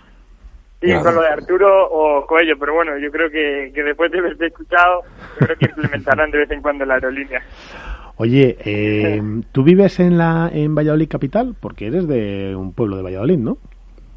[0.85, 4.19] Sí, con lo de Arturo o Coello, pero bueno, yo creo que, que después de
[4.19, 5.03] haberte escuchado,
[5.41, 7.43] yo creo que implementarán de vez en cuando la aerolínea.
[8.17, 11.55] Oye, eh, ¿tú vives en la en Valladolid capital?
[11.59, 13.57] Porque eres de un pueblo de Valladolid, ¿no?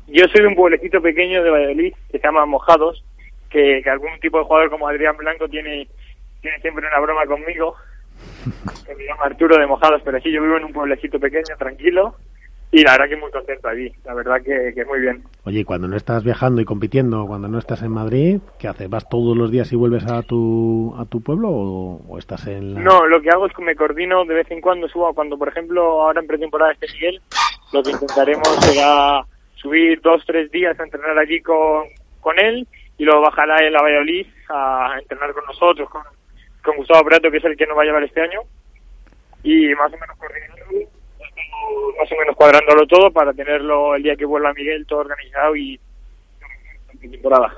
[0.08, 3.04] Yo soy de un pueblecito pequeño de Valladolid que se llama Mojados,
[3.50, 5.88] que, que algún tipo de jugador como Adrián Blanco tiene,
[6.42, 7.76] tiene siempre una broma conmigo,
[8.86, 12.16] que me llama Arturo de Mojados, pero sí, yo vivo en un pueblecito pequeño, tranquilo,
[12.72, 15.24] y la verdad que muy contento allí, la verdad que, que muy bien.
[15.46, 18.90] Oye, y cuando no estás viajando y compitiendo, cuando no estás en Madrid, ¿qué haces?
[18.90, 22.74] ¿Vas todos los días y vuelves a tu a tu pueblo o, o estás en
[22.74, 22.82] la...
[22.82, 25.48] No, lo que hago es que me coordino de vez en cuando, subo, cuando por
[25.48, 27.22] ejemplo ahora en pretemporada este Miguel,
[27.72, 29.26] lo que intentaremos será
[29.56, 31.86] subir dos, tres días a entrenar allí con,
[32.20, 36.02] con él y luego bajará él a Valladolid a entrenar con nosotros, con,
[36.64, 38.42] con Gustavo Prato, que es el que nos va a llevar este año,
[39.44, 40.97] y más o menos coordinando, estamos
[42.00, 45.80] más o menos cuadrándolo todo para tenerlo el día que vuelva Miguel todo organizado y
[47.00, 47.54] temporada.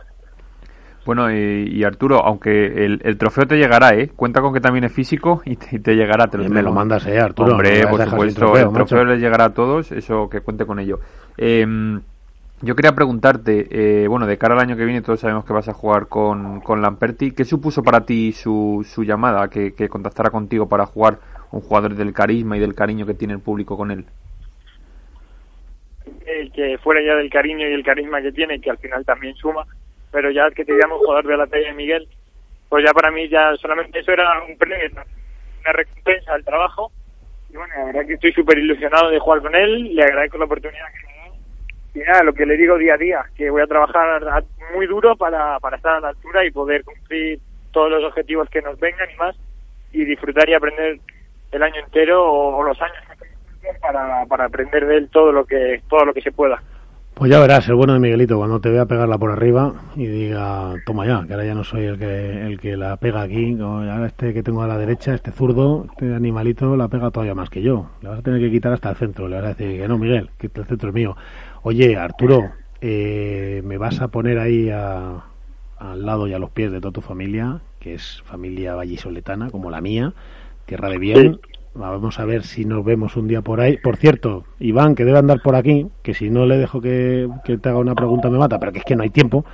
[1.06, 4.10] Bueno, y, y Arturo, aunque el, el trofeo te llegará, ¿eh?
[4.16, 6.28] Cuenta con que también es físico y te, y te llegará.
[6.28, 7.54] Te lo me lo mandas, eh, Arturo.
[7.54, 11.00] Hombre, por supuesto, trofeo, el trofeo les llegará a todos, eso que cuente con ello.
[11.38, 11.66] Eh,
[12.62, 13.68] yo quería preguntarte,
[14.04, 16.60] eh, bueno, de cara al año que viene todos sabemos que vas a jugar con,
[16.60, 17.32] con Lamperti.
[17.32, 21.20] ¿Qué supuso para ti su, su llamada, que, que contactara contigo para jugar
[21.52, 24.06] un jugador del carisma y del cariño que tiene el público con él?
[26.30, 29.36] eh, que fuera ya del cariño y el carisma que tiene, que al final también
[29.36, 29.66] suma,
[30.12, 32.08] pero ya que te llamo jugador de la talla de Miguel,
[32.70, 36.92] pues ya para mí ya solamente eso era un premio, una recompensa al trabajo.
[37.50, 40.46] Y bueno, la verdad que estoy súper ilusionado de jugar con él, le agradezco la
[40.46, 41.10] oportunidad que.
[42.00, 44.22] Y nada, lo que le digo día a día, que voy a trabajar
[44.76, 47.40] muy duro para, para estar a la altura y poder cumplir
[47.72, 49.36] todos los objetivos que nos vengan y más,
[49.92, 51.00] y disfrutar y aprender
[51.52, 52.98] el año entero o, los años
[53.82, 56.62] para, para aprender de él todo lo que todo lo que se pueda.
[57.14, 60.76] Pues ya verás, el bueno de Miguelito, cuando te vea pegarla por arriba y diga,
[60.86, 64.06] toma ya, que ahora ya no soy el que el que la pega aquí, ahora
[64.06, 67.62] este que tengo a la derecha, este zurdo, este animalito la pega todavía más que
[67.62, 67.88] yo.
[68.02, 69.98] Le vas a tener que quitar hasta el centro, le vas a decir que no,
[69.98, 71.18] Miguel, que el centro es mío.
[71.64, 75.26] Oye, Arturo, eh, me vas a poner ahí a-
[75.78, 79.70] al lado y a los pies de toda tu familia, que es familia vallisoletana, como
[79.72, 80.14] la mía,
[80.70, 81.40] tierra de bien.
[81.74, 83.78] Vamos a ver si nos vemos un día por ahí.
[83.78, 87.58] Por cierto, Iván, que debe andar por aquí, que si no le dejo que, que
[87.58, 89.46] te haga una pregunta me mata, pero que es que no hay tiempo.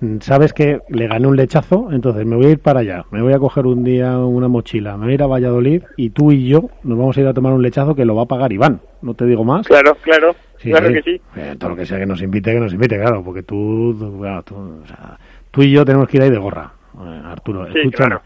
[0.00, 3.04] Mm, Sabes que le gané un lechazo, entonces me voy a ir para allá.
[3.10, 6.10] Me voy a coger un día una mochila, me voy a ir a Valladolid y
[6.10, 8.26] tú y yo nos vamos a ir a tomar un lechazo que lo va a
[8.26, 8.80] pagar Iván.
[9.02, 9.66] No te digo más.
[9.66, 10.94] Claro, claro, Sí, claro sí.
[10.94, 11.20] que sí.
[11.36, 14.62] Eh, todo lo que sea que nos invite, que nos invite, claro, porque tú, tú,
[14.82, 15.16] o sea,
[15.50, 17.64] tú y yo tenemos que ir ahí de gorra, eh, Arturo.
[17.66, 17.90] Sí, escúchame.
[18.08, 18.22] claro.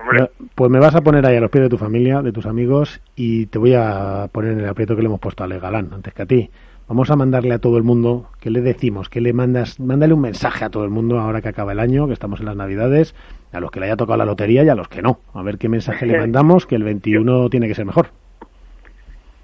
[0.00, 0.30] Hombre.
[0.54, 3.00] Pues me vas a poner ahí a los pies de tu familia, de tus amigos,
[3.16, 5.90] y te voy a poner en el aprieto que le hemos puesto a Ale Galán,
[5.92, 6.50] antes que a ti.
[6.88, 9.08] Vamos a mandarle a todo el mundo, ¿qué le decimos?
[9.08, 9.78] ¿Qué le mandas?
[9.78, 12.46] Mándale un mensaje a todo el mundo ahora que acaba el año, que estamos en
[12.46, 13.14] las Navidades,
[13.52, 15.20] a los que le haya tocado la lotería y a los que no.
[15.32, 18.08] A ver qué mensaje le mandamos, que el 21 tiene que ser mejor.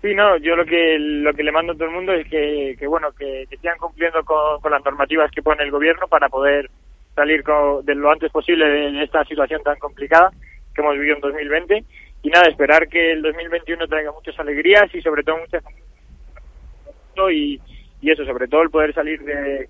[0.03, 2.75] Sí, no, yo lo que lo que le mando a todo el mundo es que,
[2.79, 6.29] que bueno, que, que sigan cumpliendo con, con las normativas que pone el gobierno para
[6.29, 6.69] poder
[7.16, 10.31] salir co- de lo antes posible de esta situación tan complicada
[10.74, 11.85] que hemos vivido en 2020
[12.22, 15.64] y nada, esperar que el 2021 traiga muchas alegrías y sobre todo muchas
[17.33, 17.61] y,
[18.02, 19.68] y eso, sobre todo el poder salir de,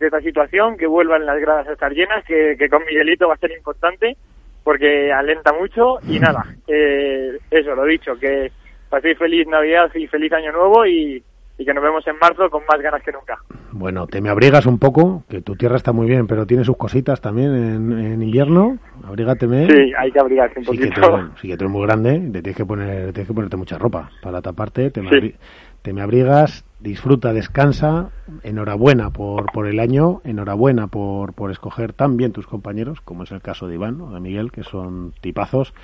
[0.00, 3.34] de esta situación, que vuelvan las gradas a estar llenas, que, que con Miguelito va
[3.34, 4.16] a ser importante
[4.64, 8.50] porque alenta mucho y nada, eh, eso, lo dicho, que
[8.90, 11.22] paséis feliz Navidad y feliz Año Nuevo y,
[11.58, 13.36] y que nos vemos en marzo con más ganas que nunca.
[13.72, 16.76] Bueno, te me abrigas un poco, que tu tierra está muy bien, pero tiene sus
[16.76, 18.78] cositas también en, en invierno.
[19.04, 19.66] Abrígateme.
[19.66, 21.30] Sí, hay que abrigarse un Sí que, poquito.
[21.40, 24.10] sí que tú eres muy grande, te tienes que poner, tienes que ponerte mucha ropa
[24.22, 24.90] para taparte.
[24.90, 25.16] Te me, Sí.
[25.16, 25.34] abri-
[25.82, 28.10] te me abrigas, disfruta, descansa.
[28.44, 33.32] Enhorabuena por, por el año, enhorabuena por, por escoger tan bien tus compañeros, como es
[33.32, 35.74] el caso de Iván o de Miguel, que son tipazos.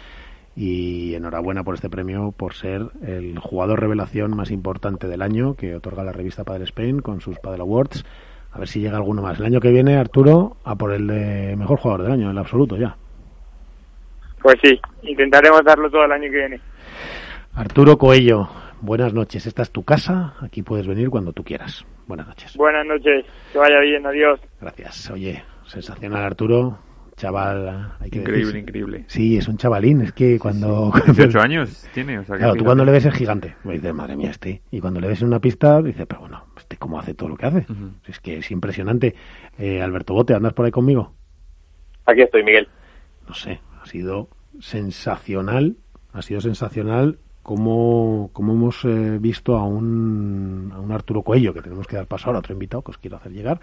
[0.57, 5.75] Y enhorabuena por este premio, por ser el jugador revelación más importante del año que
[5.75, 8.05] otorga la revista Padel Spain con sus Padel Awards.
[8.53, 9.40] A ver si llega alguno más.
[9.40, 12.38] El año que viene, Arturo, a por el de mejor jugador del año, en el
[12.38, 12.97] absoluto ya.
[14.40, 16.61] Pues sí, intentaremos darlo todo el año que viene.
[17.55, 18.49] Arturo Coello,
[18.81, 19.47] buenas noches.
[19.47, 20.35] Esta es tu casa.
[20.40, 21.85] Aquí puedes venir cuando tú quieras.
[22.07, 22.57] Buenas noches.
[22.57, 24.38] Buenas noches, que vaya bien, adiós.
[24.61, 25.11] Gracias.
[25.11, 26.79] Oye, sensacional Arturo.
[27.16, 28.61] Chaval, hay que Increíble, decir.
[28.61, 29.05] increíble.
[29.07, 30.00] Sí, es un chavalín.
[30.00, 30.92] Es que cuando.
[31.07, 33.55] 18 años tiene, o sea que Claro, tú cuando le ves es gigante.
[33.64, 34.62] Me dices, madre mía, este.
[34.72, 37.37] Y cuando le ves en una pista, dices, pero bueno, este cómo hace todo lo
[37.37, 37.66] que hace.
[37.70, 37.90] Ujú.
[38.07, 39.14] Es que es impresionante.
[39.59, 41.14] Eh, Alberto Bote, ¿andas por ahí conmigo?
[42.07, 42.68] Aquí estoy, Miguel.
[43.29, 44.29] no sé, ha sido
[44.61, 45.77] sensacional,
[46.12, 51.62] ha sido sensacional cómo, cómo hemos eh, visto a un, a un Arturo Cuello, que
[51.62, 53.61] tenemos que dar paso ahora a otro invitado que os quiero hacer llegar,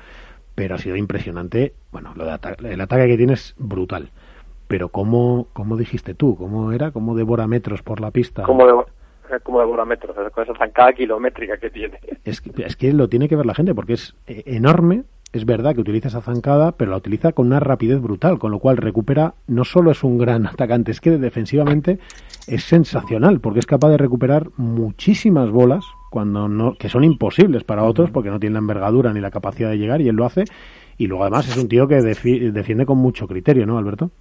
[0.62, 4.12] pero ha sido impresionante, bueno, lo de ata- el ataque que tiene es brutal,
[4.67, 8.43] pero cómo, cómo dijiste tú, cómo era, cómo devora metros por la pista.
[8.43, 8.71] Como de,
[9.32, 9.97] eh, como de
[10.30, 12.00] con esa zancada kilométrica que tiene.
[12.26, 15.06] Es que, es que lo tiene que ver la gente porque es eh, enorme.
[15.34, 18.60] Es verdad que utiliza esa zancada, pero la utiliza con una rapidez brutal, con lo
[18.60, 21.97] cual recupera, no solo es un gran atacante, es que defensivamente
[22.47, 27.84] es sensacional, porque es capaz de recuperar muchísimas bolas cuando no, que son imposibles para
[27.84, 30.43] otros, porque no tienen la envergadura ni la capacidad de llegar, y él lo hace.
[30.97, 34.12] Y luego además es un tío que defi- defiende con mucho criterio, ¿no, Alberto?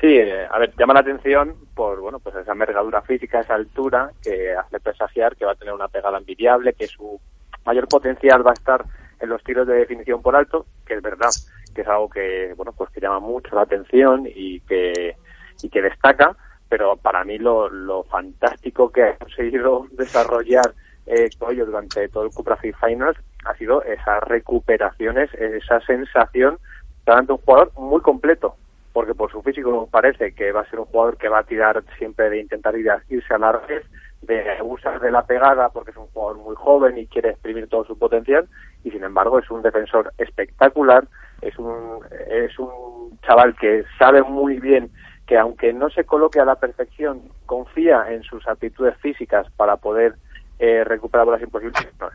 [0.00, 4.10] Sí, eh, a ver, llama la atención por bueno, pues esa envergadura física, esa altura
[4.22, 7.20] que hace presagiar que va a tener una pegada envidiable, que su
[7.64, 8.84] mayor potencial va a estar
[9.20, 11.30] en los tiros de definición por alto, que es verdad
[11.72, 15.14] que es algo que bueno, pues que llama mucho la atención y que
[15.62, 16.36] y que destaca,
[16.72, 20.72] pero para mí lo, lo fantástico que ha conseguido desarrollar
[21.04, 26.58] eh, Coello durante todo el Cupra Free Finals ha sido esas recuperaciones, esa sensación
[27.04, 28.56] de un jugador muy completo,
[28.94, 31.84] porque por su físico parece que va a ser un jugador que va a tirar
[31.98, 33.82] siempre de intentar irse a la red,
[34.22, 37.84] de usar de la pegada porque es un jugador muy joven y quiere exprimir todo
[37.84, 38.48] su potencial
[38.82, 41.06] y sin embargo es un defensor espectacular,
[41.42, 41.98] es un
[42.30, 44.90] es un chaval que sabe muy bien
[45.32, 50.16] que aunque no se coloque a la perfección, confía en sus aptitudes físicas para poder
[50.58, 52.10] eh, recuperar bolas imposibles, no,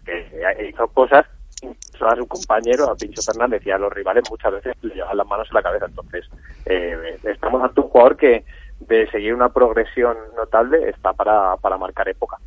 [0.63, 1.25] hizo cosas
[1.63, 5.17] incluso a su compañero, a Pincho Fernández y a los rivales muchas veces le llevan
[5.17, 5.86] las manos en la cabeza.
[5.88, 6.30] Entonces,
[6.67, 8.45] eh, estamos ante un jugador que
[8.82, 12.38] de seguir una progresión notable está para, para marcar época.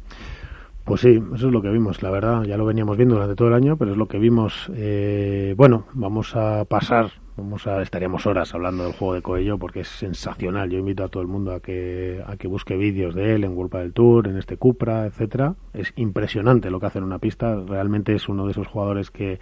[0.90, 3.46] Pues sí, eso es lo que vimos, la verdad, ya lo veníamos viendo durante todo
[3.46, 4.68] el año, pero es lo que vimos.
[4.74, 9.82] Eh, bueno, vamos a pasar, vamos a estaríamos horas hablando del juego de Coello porque
[9.82, 10.68] es sensacional.
[10.68, 13.56] Yo invito a todo el mundo a que a que busque vídeos de él en
[13.56, 15.54] World del Tour, en este Cupra, etcétera.
[15.74, 17.54] Es impresionante lo que hace en una pista.
[17.54, 19.38] Realmente es uno de esos jugadores que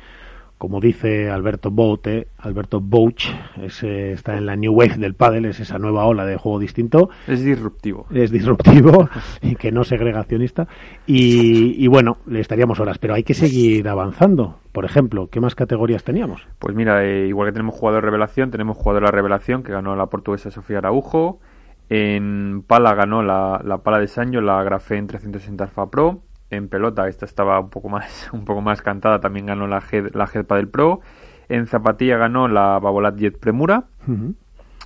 [0.59, 3.27] como dice Alberto Boute, Alberto Bouch,
[3.63, 7.11] es, está en la new wave del pádel, es esa nueva ola de juego distinto
[7.29, 8.07] Es disruptivo.
[8.13, 9.09] es disruptivo
[9.43, 10.67] y que no segregacionista.
[11.07, 14.59] Y, y bueno, le estaríamos horas, pero hay que seguir avanzando.
[14.73, 16.47] Por ejemplo, ¿qué más categorías teníamos?
[16.59, 20.51] Pues mira, eh, igual que tenemos jugador revelación, tenemos jugadora revelación que ganó la portuguesa
[20.51, 21.41] Sofía Araujo.
[21.89, 26.21] En pala ganó la, la pala de Sancho, la Grafén 360 Alpha Pro.
[26.51, 30.15] En pelota, esta estaba un poco más, un poco más cantada, también ganó la Head,
[30.15, 31.01] la Padel Pro.
[31.49, 33.85] En zapatilla ganó la Babolat Jet Premura.
[34.07, 34.35] Ujú.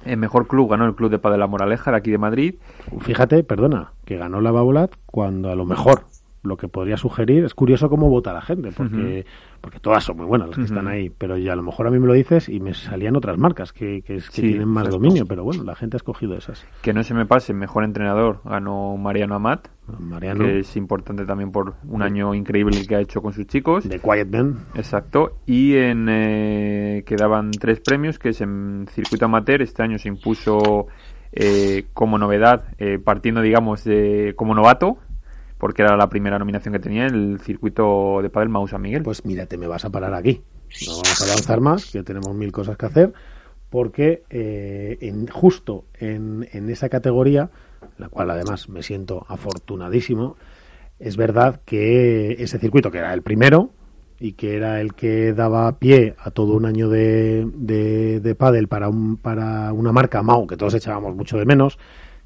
[0.04, 2.54] En mejor club ganó el Club de Padel La Moraleja de aquí de Madrid.
[3.00, 6.06] Fíjate, perdona, que ganó la Babolat cuando a lo mejor
[6.42, 9.26] lo que podría sugerir, es curioso cómo vota la gente, porque,
[9.62, 11.90] porque todas son muy buenas las que están ahí, pero ya a lo mejor a
[11.90, 15.24] mí me lo dices y me salían otras marcas que, que, que tienen más dominio,
[15.24, 16.66] pero bueno, la gente ha escogido esas.
[16.82, 19.68] Que no se me pase, mejor entrenador ganó Mariano Amat,
[20.00, 20.44] Mariano.
[20.44, 23.88] que es importante también por un año increíble que ha hecho con sus chicos.
[23.88, 24.58] De Quiet Man.
[24.74, 25.38] Exacto.
[25.46, 30.88] Y en eh, quedaban tres premios, que es en circuito amateur, este año se impuso
[31.32, 34.98] eh, como novedad, eh, partiendo digamos de como novato,
[35.62, 39.04] porque era la primera nominación que tenía el circuito de Padel Mau San Miguel.
[39.04, 40.42] Pues mírate, me vas a parar aquí.
[40.88, 43.12] No vamos a avanzar más, que tenemos mil cosas que hacer,
[43.70, 47.50] porque eh, en, justo en, en esa categoría,
[47.96, 50.36] la cual además me siento afortunadísimo,
[50.98, 53.70] es verdad que ese circuito, que era el primero,
[54.18, 58.66] y que era el que daba pie a todo un año de, de, de pádel
[58.66, 61.78] para, un, para una marca Mau, que todos echábamos mucho de menos,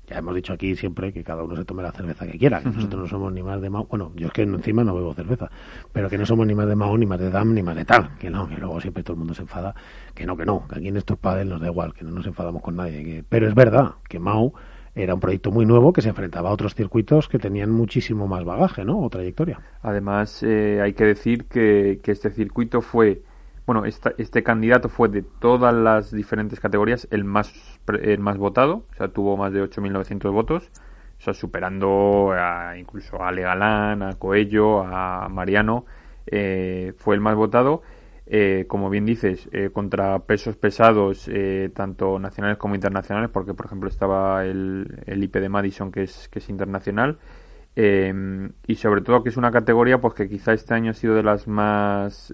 [0.07, 2.71] ya hemos dicho aquí siempre que cada uno se tome la cerveza que quiera, que
[2.71, 5.51] nosotros no somos ni más de Mao, bueno, yo es que encima no bebo cerveza,
[5.92, 7.85] pero que no somos ni más de Mao, ni más de Dam, ni más de
[7.85, 9.75] tal, que no, que luego siempre todo el mundo se enfada,
[10.14, 12.27] que no, que no, que aquí en estos padres nos da igual, que no nos
[12.27, 13.25] enfadamos con nadie, que...
[13.29, 14.53] pero es verdad que Mao
[14.95, 18.45] era un proyecto muy nuevo que se enfrentaba a otros circuitos que tenían muchísimo más
[18.45, 18.99] bagaje, ¿no?
[18.99, 19.61] O trayectoria.
[19.83, 23.21] Además, eh, hay que decir que, que este circuito fue
[23.66, 27.52] bueno, este candidato fue de todas las diferentes categorías el más,
[28.00, 30.70] el más votado, o sea, tuvo más de 8.900 votos,
[31.18, 35.85] o sea, superando a, incluso a Ale Galán, a Coello, a Mariano,
[36.26, 37.83] eh, fue el más votado.
[38.29, 41.31] Eh, como bien dices, eh, contra pesos pesados,
[41.74, 46.29] tanto nacionales como internacionales, porque por ejemplo estaba el, el IP de Madison, que es,
[46.29, 47.18] que es internacional,
[47.76, 51.22] y sobre todo que es una categoría pues que quizá este año ha sido de
[51.22, 52.33] las más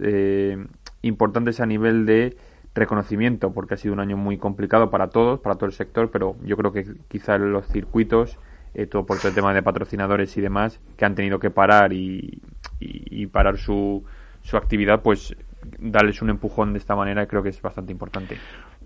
[1.02, 2.36] importantes a nivel de
[2.74, 6.36] reconocimiento, porque ha sido un año muy complicado para todos, para todo el sector, pero
[6.44, 8.38] yo creo que quizá los circuitos,
[8.74, 11.92] eh, todo por todo el tema de patrocinadores y demás, que han tenido que parar
[11.92, 12.40] y,
[12.80, 14.04] y, parar su,
[14.42, 15.36] su actividad, pues
[15.78, 18.38] darles un empujón de esta manera creo que es bastante importante.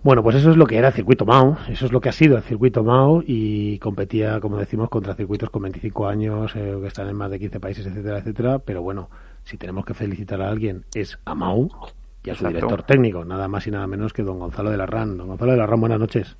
[0.03, 2.11] Bueno, pues eso es lo que era el circuito Mao, eso es lo que ha
[2.11, 6.87] sido el circuito Mao y competía, como decimos, contra circuitos con 25 años eh, que
[6.87, 8.59] están en más de 15 países, etcétera, etcétera.
[8.59, 9.09] Pero bueno,
[9.43, 11.69] si tenemos que felicitar a alguien es a Mao,
[12.27, 14.85] y a su director técnico, nada más y nada menos que don Gonzalo de la
[14.85, 15.17] RAN.
[15.17, 16.35] Don Gonzalo de la RAN, buenas noches.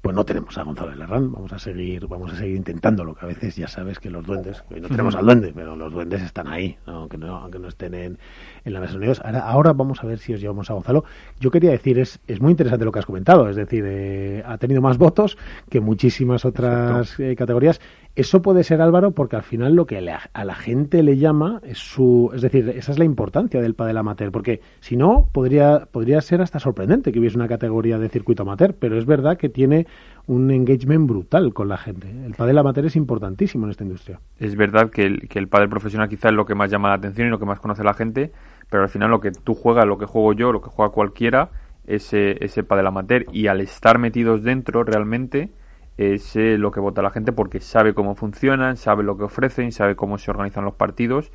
[0.00, 3.14] Pues no tenemos a Gonzalo de la RAN, vamos a seguir, vamos a seguir intentándolo,
[3.14, 5.92] que a veces ya sabes que los duendes, hoy no tenemos al duende, pero los
[5.92, 8.18] duendes están ahí, aunque no, aunque no estén en,
[8.64, 9.20] en la mesa Unidos.
[9.24, 11.04] Ahora, ahora vamos a ver si os llevamos a Gonzalo.
[11.40, 14.58] Yo quería decir, es, es muy interesante lo que has comentado, es decir, eh, ha
[14.58, 15.38] tenido más votos
[15.70, 17.80] que muchísimas otras eh, categorías
[18.16, 21.78] eso puede ser Álvaro porque al final lo que a la gente le llama es
[21.78, 26.20] su, es decir, esa es la importancia del padel amateur, porque si no podría podría
[26.20, 29.88] ser hasta sorprendente que hubiese una categoría de circuito amateur, pero es verdad que tiene
[30.26, 32.08] un engagement brutal con la gente.
[32.08, 34.20] El padel amateur es importantísimo en esta industria.
[34.38, 36.94] Es verdad que el, que el padel profesional quizás es lo que más llama la
[36.94, 38.30] atención y lo que más conoce la gente,
[38.70, 41.50] pero al final lo que tú juegas, lo que juego yo, lo que juega cualquiera,
[41.86, 45.50] ese ese padel amateur y al estar metidos dentro realmente
[45.96, 49.72] es eh, lo que vota la gente porque sabe cómo funcionan, sabe lo que ofrecen,
[49.72, 51.30] sabe cómo se organizan los partidos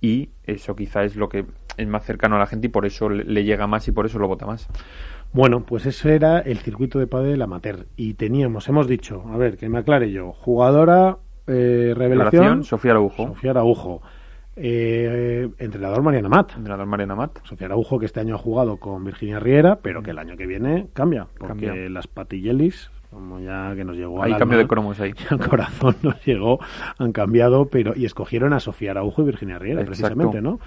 [0.00, 3.08] y eso quizá es lo que es más cercano a la gente y por eso
[3.08, 4.68] le llega más y por eso lo vota más.
[5.32, 9.56] Bueno, pues eso era el circuito de padel amateur y teníamos, hemos dicho, a ver,
[9.56, 13.28] que me aclare yo, jugadora eh, revelación, Sofía Araujo.
[13.28, 14.02] Sofía Araujo.
[14.58, 16.52] Eh, entrenador Mariana Mat.
[16.56, 17.38] Entrenador Mariana Mat.
[17.44, 20.46] Sofía Araujo, que este año ha jugado con Virginia Riera, pero que el año que
[20.46, 25.14] viene cambia, porque las patillelis como ya que nos llegó hay cambio de cromos ahí.
[25.30, 26.58] el corazón nos llegó
[26.98, 30.58] han cambiado pero y escogieron a Sofía Araujo y Virginia Riera precisamente no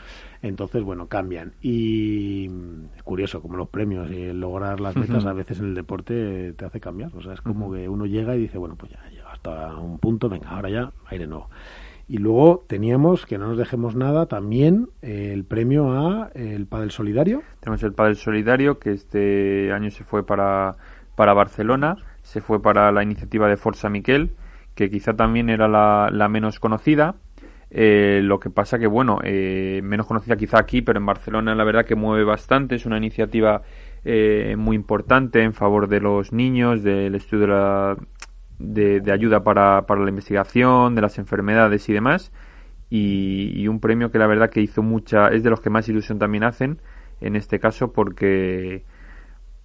[0.41, 1.53] entonces bueno cambian.
[1.61, 2.49] Y
[2.95, 6.65] es curioso como los premios y lograr las metas a veces en el deporte te
[6.65, 7.11] hace cambiar.
[7.15, 9.99] O sea es como que uno llega y dice bueno pues ya llega hasta un
[9.99, 11.49] punto venga ahora ya aire nuevo
[12.09, 17.43] y luego teníamos, que no nos dejemos nada, también el premio a el Padel Solidario.
[17.59, 20.75] Tenemos el Padel Solidario, que este año se fue para,
[21.15, 21.97] para Barcelona
[22.29, 24.35] se fue para la iniciativa de Forza Miquel,
[24.75, 27.15] que quizá también era la, menos conocida.
[27.71, 31.63] Eh, lo que pasa que, bueno, eh, menos conocida quizá aquí, pero en Barcelona la
[31.63, 32.75] verdad que mueve bastante.
[32.75, 33.63] Es una iniciativa
[34.05, 37.97] eh, muy importante en favor de los niños, del estudio
[38.59, 42.31] de, de, ayuda para, para, la investigación, de las enfermedades y demás.
[42.91, 45.89] Y, y, un premio que la verdad que hizo mucha, es de los que más
[45.89, 46.79] ilusión también hacen
[47.21, 48.83] en este caso porque,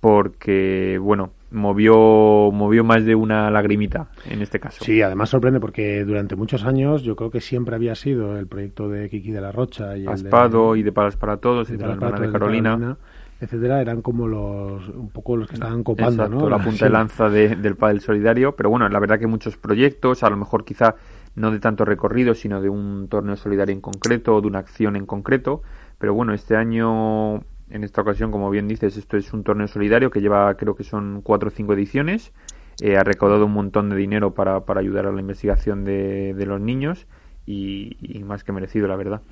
[0.00, 4.84] porque, bueno, movió, movió más de una lagrimita en este caso.
[4.84, 8.88] Sí, además sorprende porque durante muchos años yo creo que siempre había sido el proyecto
[8.88, 11.94] de Kiki de la Rocha y Aspado y de Palas para Todos y de la
[11.94, 12.96] hermana de Carolina.
[13.40, 16.48] etcétera, eran como los un poco los que estaban copando, ¿no?
[16.48, 20.30] la punta de lanza del Padel Solidario, pero bueno, la verdad que muchos proyectos, a
[20.30, 20.96] lo mejor quizá
[21.36, 24.96] no de tanto recorrido, sino de un torneo solidario en concreto o de una acción
[24.96, 25.62] en concreto.
[25.98, 27.42] Pero bueno, este año,
[27.74, 30.84] en esta ocasión, como bien dices, esto es un torneo solidario que lleva, creo que
[30.84, 32.32] son cuatro o cinco ediciones.
[32.80, 36.46] Eh, ha recaudado un montón de dinero para, para ayudar a la investigación de, de
[36.46, 37.06] los niños
[37.46, 39.22] y, y más que merecido, la verdad.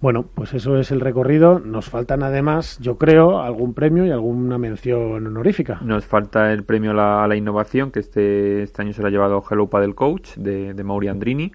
[0.00, 1.58] Bueno, pues eso es el recorrido.
[1.58, 5.80] Nos faltan además, yo creo, algún premio y alguna mención honorífica.
[5.82, 9.08] Nos falta el premio a la, a la innovación, que este, este año se lo
[9.08, 11.52] ha llevado Hello Paddle Coach de, de Mauri Andrini.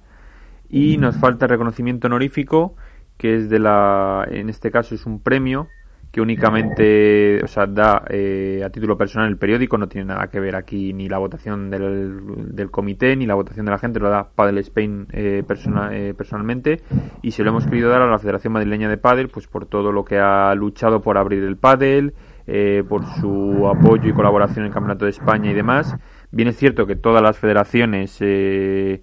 [0.70, 2.76] Y nos falta el reconocimiento honorífico,
[3.18, 5.70] que es de la, en este caso es un premio
[6.16, 10.40] que únicamente, o sea, da eh, a título personal el periódico, no tiene nada que
[10.40, 14.08] ver aquí ni la votación del, del comité ni la votación de la gente, lo
[14.08, 16.80] da Padel Spain eh, persona- eh, personalmente
[17.22, 19.92] y se lo hemos querido dar a la Federación Madrileña de Padel, pues por todo
[19.92, 22.14] lo que ha luchado por abrir el pádel,
[22.48, 25.98] eh, por su apoyo y colaboración en el Campeonato de España y demás.
[26.32, 29.02] Bien es cierto que todas las federaciones eh,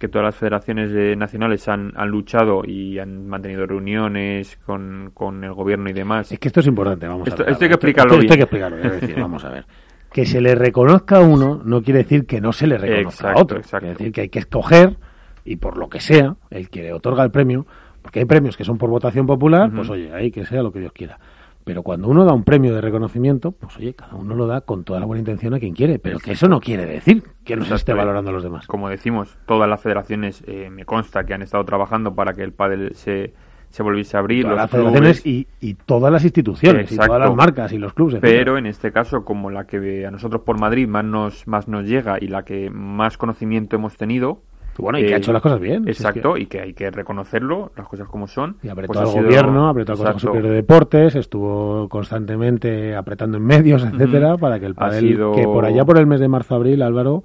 [0.00, 5.44] que todas las federaciones eh, nacionales han, han luchado y han mantenido reuniones con, con
[5.44, 6.32] el gobierno y demás.
[6.32, 7.52] Es que esto es importante, vamos Esto- a ver.
[7.52, 9.64] esto hay que explicarlo Esto, esto hay que explicarlo, es decir, vamos a ver.
[10.10, 13.38] Que se le reconozca a uno no quiere decir que no se le reconozca Exacto,
[13.38, 13.58] a otro.
[13.58, 13.78] exacto.
[13.86, 14.96] Quiere decir que hay que escoger,
[15.44, 17.64] y por lo que sea, el que le otorga el premio,
[18.02, 20.80] porque hay premios que son por votación popular, pues oye, ahí que sea lo que
[20.80, 21.18] Dios quiera.
[21.64, 24.84] Pero cuando uno da un premio de reconocimiento, pues oye, cada uno lo da con
[24.84, 25.98] toda la buena intención a quien quiere.
[25.98, 28.66] Pero que eso no quiere decir que no se esté valorando a los demás.
[28.66, 32.52] Como decimos, todas las federaciones eh, me consta que han estado trabajando para que el
[32.52, 33.34] pádel se,
[33.68, 34.44] se volviese a abrir.
[34.44, 37.92] Todas los las federaciones y, y todas las instituciones, y todas las marcas y los
[37.92, 38.14] clubes.
[38.14, 38.38] etcétera.
[38.38, 41.84] Pero en este caso, como la que a nosotros por Madrid más nos, más nos
[41.84, 44.42] llega y la que más conocimiento hemos tenido.
[44.78, 45.84] Bueno, y que ha hecho las cosas bien.
[45.84, 48.56] si es que- Exacto, y que hay que reconocerlo, las cosas como son.
[48.62, 50.28] Y apretó Pues ha al sido- gobierno, apretó al Consejo Exacto.
[50.28, 55.64] Superior de Deportes, estuvo constantemente apretando en medios, etcétera, para que el sido- que por
[55.66, 57.22] allá por el mes de marzo-abril, Álvaro,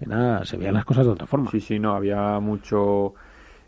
[0.00, 1.50] era- se veían las cosas de otra forma.
[1.50, 3.14] Sí, sí, no, había mucho,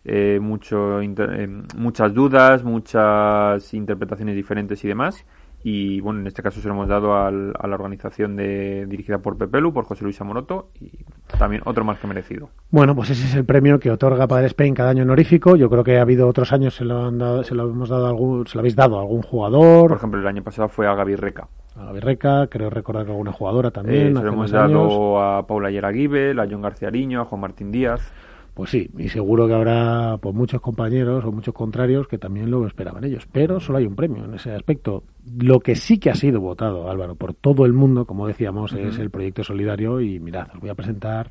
[0.05, 5.25] eh, mucho inter- eh, muchas dudas, muchas interpretaciones diferentes y demás.
[5.65, 9.19] Y bueno, en este caso se lo hemos dado al- a la organización de, dirigida
[9.19, 10.91] por Pepelu, por José Luis Amoroto, y
[11.37, 12.49] también otro más que merecido.
[12.71, 15.57] Bueno, pues ese es el premio que otorga Padre Spain cada año honorífico.
[15.57, 18.07] Yo creo que ha habido otros años, se lo, han dado, se lo hemos dado
[18.07, 20.87] a algún, se lo habéis dado a algún jugador, Por ejemplo, el año pasado fue
[20.87, 21.49] a Gaby Reca.
[21.77, 24.13] a la Birreca, creo recordar que alguna jugadora Eh, también.
[24.13, 24.71] se hace lo hemos años.
[24.93, 28.13] dado a Paula Yeraguibel, a John García Ariño, a Juan Martín Díaz.
[28.59, 32.67] Pues sí, y seguro que habrá pues, muchos compañeros o muchos contrarios que también lo
[32.67, 33.25] esperaban ellos.
[33.31, 35.05] Pero solo hay un premio en ese aspecto.
[35.41, 38.99] Lo que sí que ha sido votado, Álvaro, por todo el mundo, como decíamos, es
[38.99, 40.01] el proyecto solidario.
[40.01, 41.31] Y mirad, os voy a presentar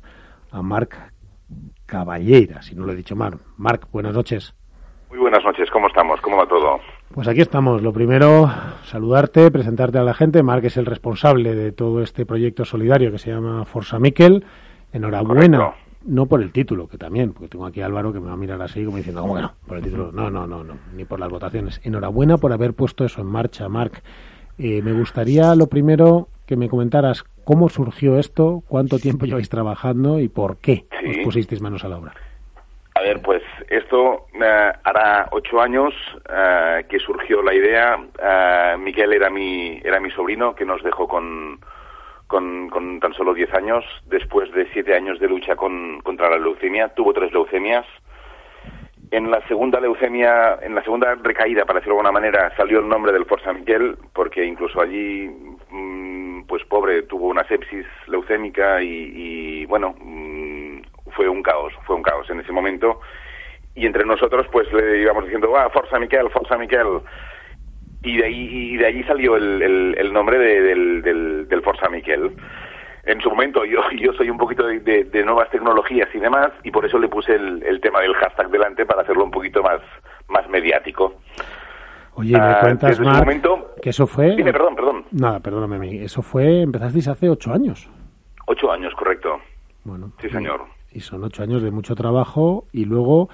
[0.50, 1.12] a Marc
[1.84, 3.34] Caballera, si no lo he dicho mal.
[3.58, 4.54] Marc, buenas noches.
[5.10, 6.18] Muy buenas noches, ¿cómo estamos?
[6.22, 6.80] ¿Cómo va todo?
[7.12, 7.82] Pues aquí estamos.
[7.82, 8.50] Lo primero,
[8.84, 10.42] saludarte, presentarte a la gente.
[10.42, 14.46] Marc es el responsable de todo este proyecto solidario que se llama Forza Miquel.
[14.94, 15.58] Enhorabuena.
[15.58, 15.87] Correcto.
[16.04, 18.36] No por el título, que también, porque tengo aquí a Álvaro que me va a
[18.36, 19.52] mirar así como diciendo, ¿cómo que no?
[19.66, 20.10] Por el título.
[20.12, 21.80] No, no, no, no, ni por las votaciones.
[21.84, 24.02] Enhorabuena por haber puesto eso en marcha, Marc.
[24.58, 30.18] Eh, me gustaría lo primero que me comentaras cómo surgió esto, cuánto tiempo lleváis trabajando
[30.20, 31.10] y por qué Sí.
[31.10, 32.12] os pusisteis manos a la obra.
[32.94, 35.94] A ver, pues esto eh, hará ocho años
[36.28, 37.96] eh, que surgió la idea.
[38.20, 41.60] Eh, Miquel era mi, era mi sobrino que nos dejó con,
[42.28, 43.84] con, con tan solo diez años.
[44.06, 47.84] Después de siete años de lucha con, contra la leucemia, tuvo tres leucemias.
[49.10, 52.88] En la segunda leucemia, en la segunda recaída, para decirlo de alguna manera, salió el
[52.88, 55.30] nombre del Forza Miquel, porque incluso allí,
[55.70, 61.96] mm, pues pobre, tuvo una sepsis leucémica y, y, bueno, mm, fue un caos, fue
[61.96, 63.00] un caos en ese momento.
[63.74, 67.00] Y entre nosotros, pues le íbamos diciendo, ah, Forza Miquel, Forza Miquel.
[68.02, 71.62] Y de ahí, y de allí salió el, el, el nombre de- del, del, del
[71.62, 72.32] Forza Miquel.
[73.04, 76.50] En su momento yo, yo soy un poquito de, de- de nuevas tecnologías y demás,
[76.62, 79.62] y por eso le puse el, el tema del hashtag delante para hacerlo un poquito
[79.62, 79.80] más,
[80.28, 81.14] más mediático.
[82.14, 84.34] Oye, me Ah, cuentas, Marc, momento- que eso fue...
[84.36, 85.04] Dime, perdón, perdón.
[85.12, 85.98] Nada, perdóname a mí.
[85.98, 87.88] Eso fue, empezasteis hace ocho años.
[88.46, 89.38] Ocho años, correcto.
[89.84, 90.12] Bueno.
[90.20, 90.62] Sí, señor.
[90.92, 93.28] Y son ocho años de mucho trabajo y luego,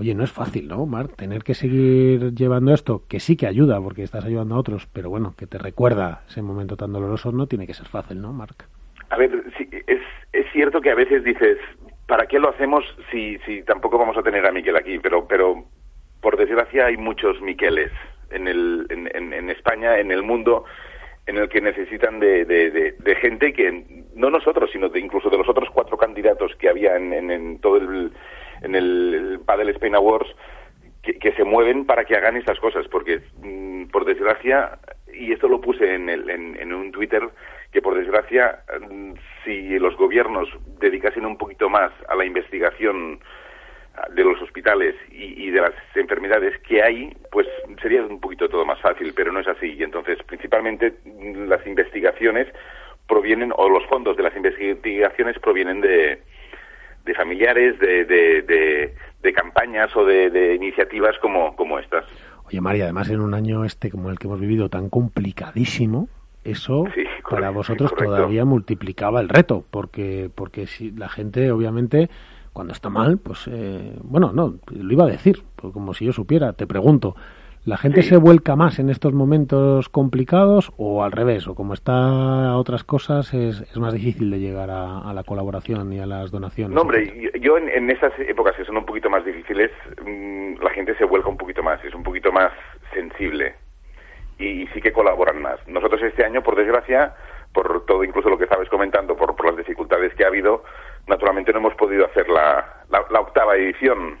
[0.00, 1.14] oye, no es fácil, ¿no, Marc?
[1.14, 5.10] Tener que seguir llevando esto, que sí que ayuda porque estás ayudando a otros, pero
[5.10, 8.64] bueno, que te recuerda ese momento tan doloroso, no tiene que ser fácil, ¿no, Marc?
[9.10, 10.00] A ver, sí, es,
[10.32, 11.58] es cierto que a veces dices,
[12.06, 14.98] ¿para qué lo hacemos si, si tampoco vamos a tener a Miquel aquí?
[14.98, 15.64] Pero, pero
[16.20, 17.92] por desgracia hay muchos Miqueles
[18.30, 20.64] en, el, en, en- en España, en el mundo,
[21.26, 25.28] en el que necesitan de, de- de- de gente que, no nosotros, sino de, incluso
[25.30, 28.12] de los otros cuatro candidatos que había en, en- en todo el,
[28.62, 30.34] en el, el Padel Spain Awards,
[31.02, 34.78] que, se mueven para que hagan estas cosas, porque mm, por desgracia,
[35.12, 37.22] y esto lo puse en, el, en, un Twitter,
[37.72, 39.12] que por desgracia, mm,
[39.44, 40.48] si los gobiernos
[40.78, 43.20] dedicasen un poquito más a la investigación
[44.14, 47.46] de los hospitales y, y, de las enfermedades que hay, pues
[47.82, 49.74] sería un poquito todo más fácil, pero no es así.
[49.74, 50.94] Y entonces, principalmente,
[51.46, 52.46] las investigaciones
[53.08, 56.22] provienen, o los fondos de las investigaciones provienen de,
[57.10, 62.04] de familiares, de, de, de, campañas o de, iniciativas como, como estas.
[62.46, 66.08] Oye, María, además en un año este como el que hemos vivido tan complicadísimo,
[66.44, 66.84] eso
[67.28, 72.08] para vosotros todavía multiplicaba el reto, porque, porque si la gente obviamente
[72.52, 76.12] cuando está mal, pues eh, bueno, no, lo iba a decir, pues como si yo
[76.12, 77.14] supiera, te pregunto,
[77.66, 81.46] ¿La gente se vuelca más en estos momentos complicados o al revés?
[81.46, 86.00] ¿O como está otras cosas es, es más difícil de llegar a, la colaboración y
[86.00, 86.74] a las donaciones?
[86.74, 89.70] No, hombre, yo en, en, esas épocas que son un poquito más difíciles,
[90.02, 92.50] mm, la gente se vuelca un poquito más, es un poquito más
[92.94, 93.54] sensible
[94.38, 95.60] y, sí que colaboran más.
[95.68, 97.14] Nosotros este año, por desgracia,
[97.52, 100.64] por todo incluso lo que estabas comentando, por, por las dificultades que ha habido,
[101.06, 104.18] naturalmente no hemos podido hacer la, la octava edición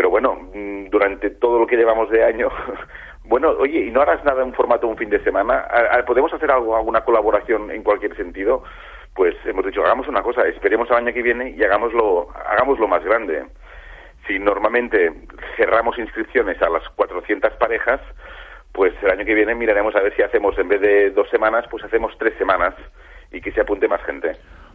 [0.00, 2.48] pero bueno, mm, durante todo lo que llevamos de año,
[3.24, 5.68] bueno, oye, ¿y no harás nada en formato un fin de semana?
[6.06, 8.64] ¿Podemos hacer algo, alguna colaboración en cualquier sentido?
[9.14, 13.04] Pues hemos dicho, hagamos una cosa, esperemos al año que viene y hagámoslo, hagámoslo más
[13.04, 13.44] grande.
[14.26, 15.12] Si normalmente
[15.58, 18.00] cerramos inscripciones a las 400 parejas,
[18.72, 21.66] pues el año que viene miraremos a ver si hacemos, en vez de dos semanas,
[21.70, 22.72] pues hacemos tres semanas
[23.32, 24.32] y que se apunte más gente.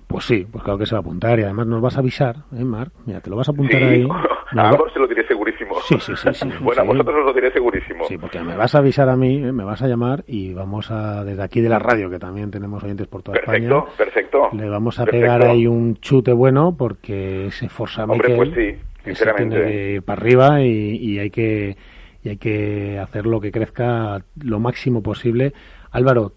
[0.07, 2.35] Pues sí, pues claro que se va a apuntar y además nos vas a avisar,
[2.55, 2.93] ¿eh, Marc?
[3.05, 4.07] Mira, te lo vas a apuntar ahí.
[4.57, 5.75] A vos se lo diré segurísimo.
[5.81, 6.29] Sí, sí, sí.
[6.31, 8.05] sí bueno, a vosotros os lo diré segurísimo.
[8.05, 9.51] Sí, porque me vas a avisar a mí, ¿eh?
[9.51, 12.83] me vas a llamar y vamos a, desde aquí de la radio, que también tenemos
[12.83, 13.97] oyentes por toda perfecto, España.
[13.97, 14.57] Perfecto, perfecto.
[14.63, 19.55] Le vamos a pegar ahí un chute bueno porque ese Forza Hombre, pues sí, sinceramente.
[19.55, 21.75] Tiene que ir para arriba y, y hay que
[22.25, 25.53] y hay que hacer lo que crezca lo máximo posible.
[25.91, 26.33] Álvaro,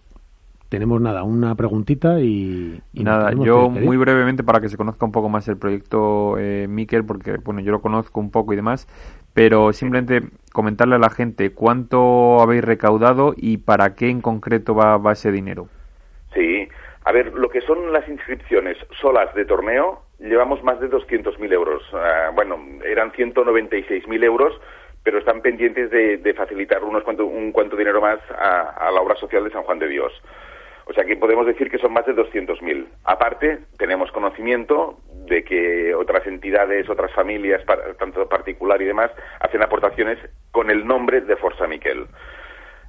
[0.69, 3.33] tenemos nada, una preguntita y, nada.
[3.33, 7.37] Yo muy brevemente para que se conozca un poco más el proyecto eh, Miquel, porque
[7.43, 8.87] bueno, yo lo conozco un poco y demás,
[9.33, 14.99] pero simplemente comentarle a la gente cuánto habéis recaudado y para qué en concreto va,
[14.99, 15.69] va ese dinero.
[16.35, 16.69] Sí,
[17.05, 21.83] a ver, lo que son las inscripciones solas de torneo, llevamos más de 200.000 euros.
[21.95, 24.61] Ah, bueno, eran 196.000 euros,
[25.03, 29.45] pero están pendientes de, facilitar unos cuanto, un cuanto dinero más a la obra social
[29.45, 30.13] de San Juan de Dios.
[30.89, 32.87] O sea que podemos decir que son más de 200.000.
[33.05, 37.63] Aparte, tenemos conocimiento de que otras entidades, otras familias,
[37.99, 39.11] tanto particular y demás,
[39.41, 40.19] hacen aportaciones
[40.51, 42.07] con el nombre de Forza Miquel.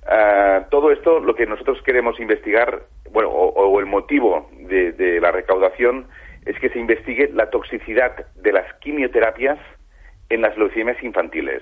[0.07, 6.07] Ah, todo esto, lo que nosotros queremos investigar, bueno, o, el motivo de, la recaudación
[6.45, 9.59] es que se investigue la toxicidad de las quimioterapias
[10.29, 11.61] en las leucemias infantiles.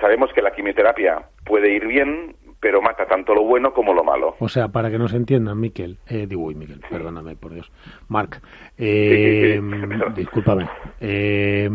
[0.00, 4.36] Sabemos que la quimioterapia puede ir bien, pero mata tanto lo bueno como lo malo.
[4.38, 7.72] O sea, para que nos entiendan, Miquel, eh, digo, uy, Miquel, perdóname, por Dios.
[8.08, 8.40] Marc,
[8.76, 9.60] eh,
[10.14, 10.68] discúlpame.
[11.00, 11.70] Eh,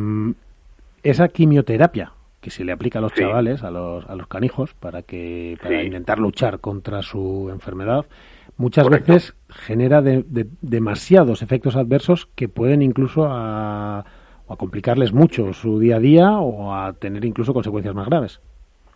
[1.01, 5.01] esa quimioterapia que se le aplica a los chavales, a los, a los canijos, para,
[5.01, 8.05] que, para intentar luchar contra su enfermedad,
[8.57, 10.23] muchas veces genera de,
[10.61, 14.05] demasiados efectos adversos que pueden incluso a,
[14.47, 18.39] a complicarles mucho su día a día o a tener incluso consecuencias más graves.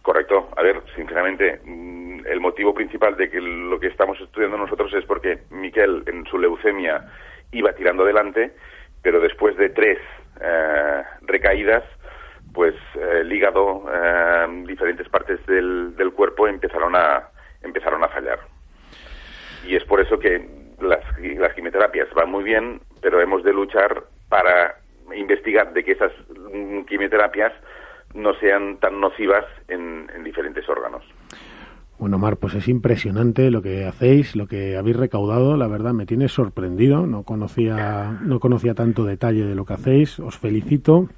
[0.04, 0.48] Correcto.
[0.56, 5.04] A ver, sinceramente, mm, el motivo principal de que lo que estamos estudiando nosotros es
[5.06, 7.04] porque Miquel en su leucemia
[7.52, 8.52] iba tirando adelante,
[9.02, 9.98] pero después de tres
[10.40, 11.84] eh, recaídas,
[12.54, 17.30] pues el eh, hígado, eh, diferentes partes del, del, cuerpo empezaron a
[17.64, 18.40] empezaron a fallar.
[19.66, 20.48] Y es por eso que
[20.80, 24.76] las, las quimioterapias van muy bien, pero hemos de luchar para
[25.16, 26.12] investigar de que esas
[26.54, 27.52] mm, quimioterapias
[28.14, 31.04] no sean tan nocivas en, diferentes órganos.
[31.98, 35.58] Bueno, Mar, pues es impresionante lo que hacéis, lo que habéis recaudado.
[35.58, 37.06] La verdad, me tiene sorprendido.
[37.06, 40.20] No conocía, no conocía tanto detalle de lo que hacéis.
[40.20, 41.10] Os felicito.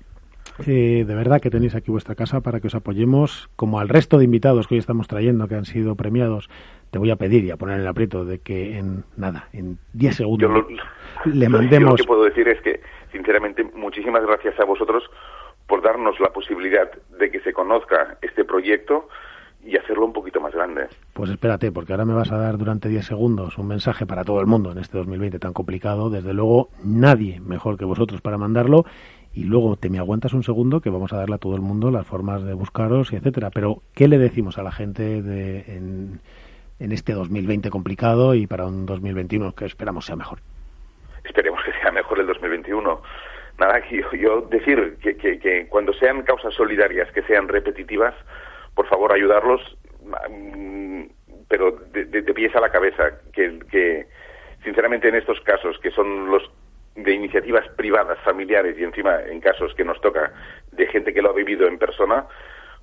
[0.68, 4.18] Eh, de verdad que tenéis aquí vuestra casa para que os apoyemos, como al resto
[4.18, 6.50] de invitados que hoy estamos trayendo, que han sido premiados.
[6.92, 9.78] Te voy a pedir y a poner en el aprieto de que en nada, en
[9.94, 10.66] 10 segundos,
[11.26, 11.92] le mandemos.
[11.92, 12.82] Lo que puedo decir es que,
[13.12, 15.04] sinceramente, muchísimas gracias a vosotros
[15.72, 19.08] por darnos la posibilidad de que se conozca este proyecto
[19.64, 20.88] y hacerlo un poquito más grande.
[21.14, 24.42] Pues espérate, porque ahora me vas a dar durante 10 segundos un mensaje para todo
[24.42, 26.10] el mundo en este 2020 tan complicado.
[26.10, 28.84] Desde luego, nadie mejor que vosotros para mandarlo.
[29.34, 31.90] Y luego te me aguantas un segundo que vamos a darle a todo el mundo
[31.90, 33.50] las formas de buscaros y etcétera.
[33.50, 36.20] Pero, ¿qué le decimos a la gente de, en,
[36.80, 40.40] en este 2020 complicado y para un 2021 que esperamos sea mejor?
[41.24, 43.02] Esperemos que sea mejor el 2021
[43.62, 48.14] nada, yo, decir que, cuando sean causas solidarias, que sean repetitivas,
[48.76, 49.62] por favor ayudarlos.
[50.30, 51.04] Mm,
[51.48, 54.08] pero de, pies a la cabeza, que
[54.64, 56.50] sinceramente en estos casos, que son los
[56.96, 60.34] de iniciativas privadas, familiares y encima en casos que nos toca
[60.72, 62.26] de gente que lo ha vivido en persona,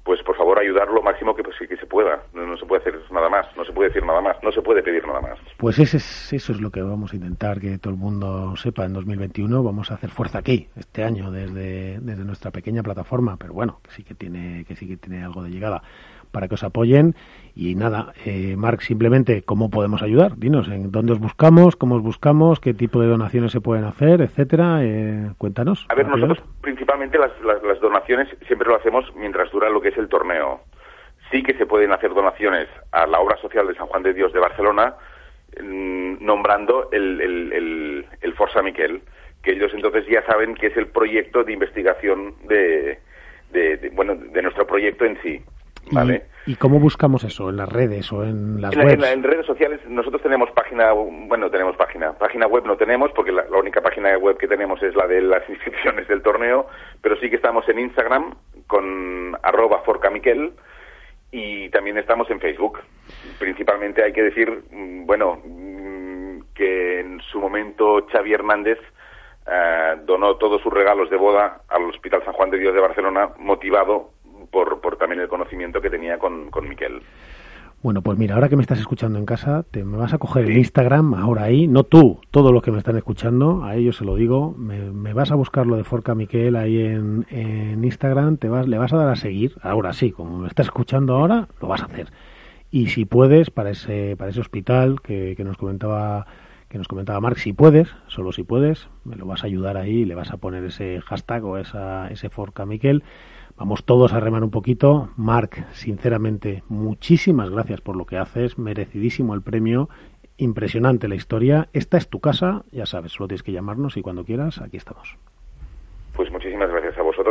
[0.08, 2.22] pues por favor ayudar lo máximo que, pues, que se pueda.
[2.32, 4.62] No, no, se puede hacer nada más, no se puede decir nada más, no se
[4.62, 5.38] puede pedir nada más.
[5.58, 8.86] Pues ese es, eso es lo que vamos a intentar que todo el mundo sepa
[8.86, 9.62] en 2021.
[9.62, 13.90] Vamos a hacer fuerza aquí, este año, desde, desde nuestra pequeña plataforma, pero bueno, que
[13.90, 15.82] sí que tiene, que sí que tiene algo de llegada
[16.30, 17.14] para que os apoyen.
[17.54, 20.36] Y nada, eh, Marc, simplemente, ¿cómo podemos ayudar?
[20.36, 21.76] Dinos, ¿en dónde os buscamos?
[21.76, 22.60] ¿Cómo os buscamos?
[22.60, 24.20] ¿Qué tipo de donaciones se pueden hacer?
[24.20, 24.78] Etcétera.
[24.82, 25.86] Eh, cuéntanos.
[25.88, 29.88] A ver, nosotros principalmente las, las, las donaciones siempre lo hacemos mientras dura lo que
[29.88, 30.60] es el torneo.
[31.30, 34.32] Sí que se pueden hacer donaciones a la obra social de San Juan de Dios
[34.32, 34.94] de Barcelona,
[35.62, 39.02] mm, nombrando el, el, el, el Forza Miquel,
[39.42, 42.98] que ellos entonces ya saben que es el proyecto de investigación de,
[43.50, 45.42] de, de bueno, de nuestro proyecto en sí.
[45.90, 46.26] ¿Vale?
[46.46, 47.50] ¿Y, ¿Y, cómo buscamos eso?
[47.50, 49.04] ¿En las redes o en las en, webs?
[49.04, 52.12] En, en, redes sociales nosotros tenemos página, bueno, tenemos página.
[52.12, 55.22] Página web no tenemos porque la, la, única página web que tenemos es la de
[55.22, 56.66] las inscripciones del torneo,
[57.02, 58.34] pero sí que estamos en Instagram
[58.66, 60.52] con arroba forcamiquel
[61.30, 62.80] y también estamos en Facebook.
[63.38, 68.78] Principalmente hay que decir, mm, bueno, mm, que en su momento Xavi Hernández
[69.46, 73.30] uh, donó todos sus regalos de boda al Hospital San Juan de Dios de Barcelona
[73.38, 74.10] motivado
[74.50, 77.02] por, por también el conocimiento que tenía con, con Miquel.
[77.80, 80.46] Bueno, pues mira, ahora que me estás escuchando en casa, te me vas a coger
[80.46, 84.04] el Instagram ahora ahí, no tú, todos los que me están escuchando, a ellos se
[84.04, 88.38] lo digo, me, me vas a buscar lo de Forca Miquel ahí en, en, Instagram,
[88.38, 91.46] te vas, le vas a dar a seguir, ahora sí, como me estás escuchando ahora,
[91.62, 92.08] lo vas a hacer.
[92.72, 96.26] Y si puedes, para ese, para ese hospital que, que nos comentaba
[96.68, 100.04] que nos comentaba Mark, si puedes, solo si puedes, me lo vas a ayudar ahí,
[100.04, 103.04] le vas a poner ese hashtag o esa, ese Forca Miquel
[103.58, 105.08] Vamos todos a remar un poquito.
[105.16, 108.56] Marc, sinceramente, muchísimas gracias por lo que haces.
[108.56, 109.88] Merecidísimo el premio.
[110.36, 111.68] Impresionante la historia.
[111.72, 115.16] Esta es tu casa, ya sabes, solo tienes que llamarnos y cuando quieras, aquí estamos.
[116.14, 116.77] Pues muchísimas gracias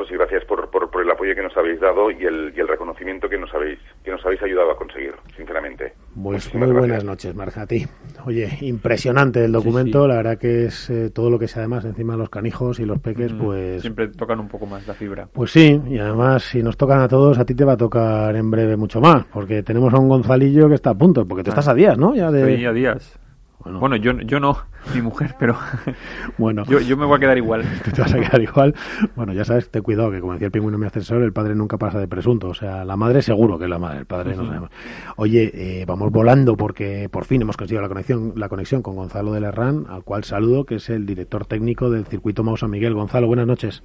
[0.07, 2.59] vosotros y gracias por, por, por el apoyo que nos habéis dado y el, y
[2.59, 5.93] el, reconocimiento que nos habéis que nos habéis ayudado a conseguir, sinceramente.
[6.21, 6.79] Pues muy gracias.
[6.79, 7.85] buenas noches, Marja, a ti.
[8.25, 10.09] Oye, impresionante el documento, sí, sí.
[10.09, 12.85] la verdad que es eh, todo lo que sea además encima de los canijos y
[12.85, 13.81] los peques, mm, pues...
[13.81, 15.27] Siempre tocan un poco más la fibra.
[15.31, 18.35] Pues sí, y además si nos tocan a todos, a ti te va a tocar
[18.35, 21.51] en breve mucho más, porque tenemos a un Gonzalillo que está a punto, porque tú
[21.51, 22.15] ah, estás a días, ¿no?
[22.15, 22.39] Ya de...
[22.39, 23.19] Estoy a días.
[23.59, 24.55] Bueno, bueno yo, yo no,
[24.93, 25.57] mi mujer, pero
[26.37, 27.63] bueno, yo, yo me voy a quedar igual.
[27.83, 28.75] Tú te vas a quedar igual.
[29.15, 31.55] Bueno, ya sabes, ten cuidado, que como decía el pingüino en mi ascensor, el padre
[31.55, 32.49] nunca pasa de presunto.
[32.49, 34.37] O sea, la madre seguro que es la madre, el padre uh -huh.
[34.37, 34.69] no sabemos.
[35.17, 39.33] Oye, eh, vamos volando porque por fin hemos conseguido la conexión, la conexión con Gonzalo
[39.33, 42.93] de Lerrán, al cual saludo, que es el director técnico del circuito Mau San Miguel.
[42.93, 43.83] Gonzalo, buenas noches.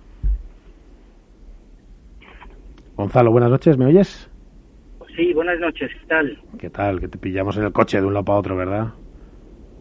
[2.96, 4.28] Gonzalo, buenas noches, ¿me oyes?
[5.16, 6.38] Sí, buenas noches, ¿qué tal?
[6.58, 7.00] ¿Qué tal?
[7.00, 8.92] Que te pillamos en el coche de un lado para otro, ¿verdad?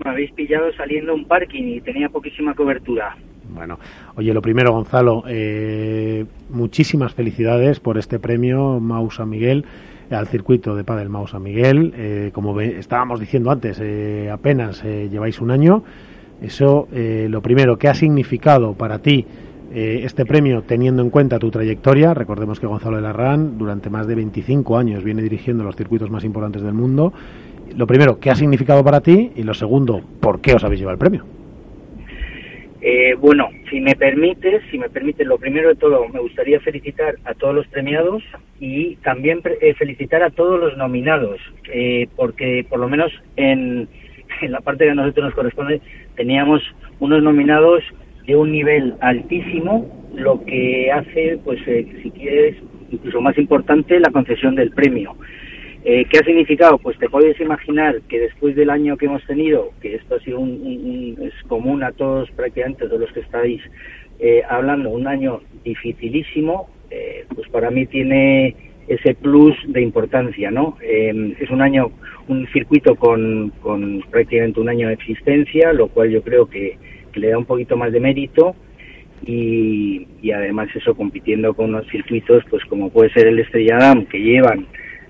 [0.03, 3.15] Me habéis pillado saliendo un parking y tenía poquísima cobertura.
[3.53, 3.79] Bueno,
[4.15, 9.65] oye, lo primero, Gonzalo, eh, muchísimas felicidades por este premio Mau San Miguel
[10.11, 11.93] al circuito de Padel Mau San Miguel.
[11.95, 15.83] Eh, como estábamos diciendo antes, eh, apenas eh, lleváis un año.
[16.41, 19.27] Eso, lo primero, ¿qué ha significado para ti
[19.71, 22.15] este premio teniendo en cuenta tu trayectoria?
[22.15, 26.23] Recordemos que Gonzalo de Larrán durante más de 25 años viene dirigiendo los circuitos más
[26.23, 27.13] importantes del mundo
[27.75, 29.31] lo primero, ¿qué ha significado para ti?
[29.35, 31.25] Y lo segundo, ¿por qué os habéis llevado el premio?
[32.81, 37.15] Eh, bueno, si me permites, si me permites, lo primero de todo, me gustaría felicitar
[37.25, 38.23] a todos los premiados
[38.59, 41.39] y también eh, felicitar a todos los nominados,
[41.71, 43.87] eh, porque por lo menos en,
[44.41, 45.81] en, la parte que a nosotros nos corresponde
[46.15, 46.61] teníamos
[46.99, 47.83] unos nominados
[48.25, 52.55] de un nivel altísimo, lo que hace, pues, eh, si quieres,
[52.91, 55.15] incluso más importante, la concesión del premio.
[55.83, 56.77] Eh, ¿Qué ha significado?
[56.77, 60.39] Pues te puedes imaginar que después del año que hemos tenido, que esto ha sido
[60.39, 63.61] un, es común a todos prácticamente, todos los que estáis
[64.19, 68.55] eh, hablando, un año dificilísimo, eh, pues para mí tiene
[68.87, 70.77] ese plus de importancia, ¿no?
[70.83, 71.91] Eh, es un año,
[72.27, 76.77] un circuito con, con prácticamente un año de existencia, lo cual yo creo que,
[77.11, 78.55] que le da un poquito más de mérito.
[79.23, 84.07] Y, y además eso compitiendo con unos circuitos pues como puede ser el Estrella Damm
[84.07, 84.65] que llevan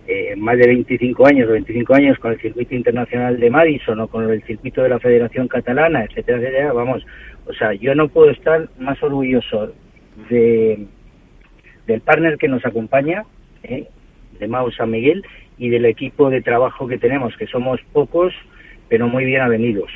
[0.07, 4.07] eh, más de 25 años o 25 años con el circuito internacional de Madison o
[4.07, 7.05] con el circuito de la Federación Catalana, etcétera, etcétera, vamos,
[7.45, 9.73] o sea, yo no puedo estar más orgulloso
[10.29, 10.85] de
[11.87, 13.25] del partner que nos acompaña,
[13.63, 13.87] ¿eh?
[14.39, 15.23] de Mau San Miguel,
[15.57, 18.33] y del equipo de trabajo que tenemos, que somos pocos,
[18.89, 19.91] pero muy bien avenidos.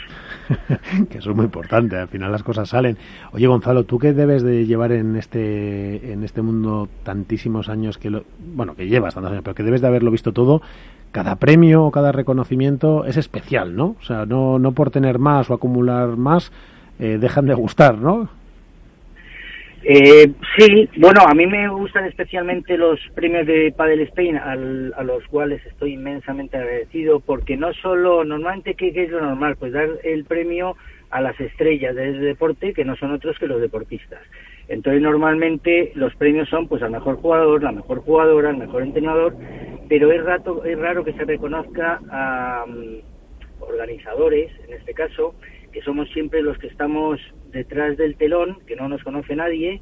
[1.09, 2.97] que eso es muy importante, al final las cosas salen.
[3.31, 8.09] Oye, Gonzalo, ¿tú qué debes de llevar en este, en este mundo tantísimos años que
[8.09, 8.23] lo,
[8.53, 10.61] bueno, que llevas tantos años, pero que debes de haberlo visto todo?
[11.11, 13.95] Cada premio o cada reconocimiento es especial, ¿no?
[13.99, 16.51] O sea, no, no por tener más o acumular más,
[16.99, 18.29] eh, dejan de gustar, ¿no?
[19.88, 25.03] Eh, sí, bueno, a mí me gustan especialmente los premios de Padel Spain, al, a
[25.03, 29.57] los cuales estoy inmensamente agradecido, porque no solo, normalmente, ¿qué, es lo normal?
[29.57, 30.75] Pues dar el premio
[31.11, 34.21] a las estrellas del deporte, que no son otros que los deportistas.
[34.69, 39.36] Entonces, normalmente los premios son pues al mejor jugador, la mejor jugadora, al mejor entrenador,
[39.88, 43.01] pero es, rato, es raro que se reconozca a um,
[43.59, 45.36] organizadores, en este caso,
[45.71, 47.19] que somos siempre los que estamos
[47.56, 49.82] detrás del telón, que no nos conoce nadie,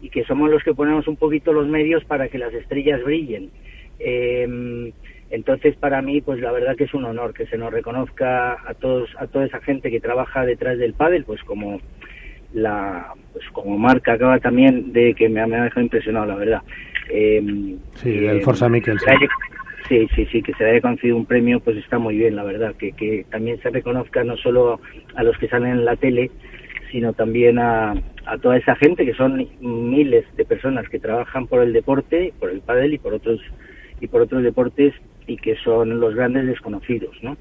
[0.00, 3.50] y que somos los que ponemos un poquito los medios para que las estrellas brillen.
[3.98, 4.92] Em,
[5.30, 8.74] entonces, para mí, pues la verdad que es un honor que se nos reconozca a
[8.74, 11.80] todos, a toda esa gente que trabaja detrás del pádel, pues como
[12.54, 16.62] la, pues como marca acaba también de que me, ha dejado impresionado, la verdad.
[17.10, 19.18] Eh, sí, el Forza Mikkelsen.
[19.88, 22.74] Sí, sí, sí, que se haya concedido un premio, pues está muy bien, la verdad,
[22.74, 24.80] que, que también se reconozca no solo
[25.14, 26.30] a los que salen en la tele,
[26.90, 27.92] sino también a,
[28.26, 32.50] a toda esa gente que son miles de personas que trabajan por el deporte, por
[32.50, 33.40] el pádel y por otros
[34.00, 34.94] y por otros deportes
[35.26, 37.36] y que son los grandes desconocidos, ¿no?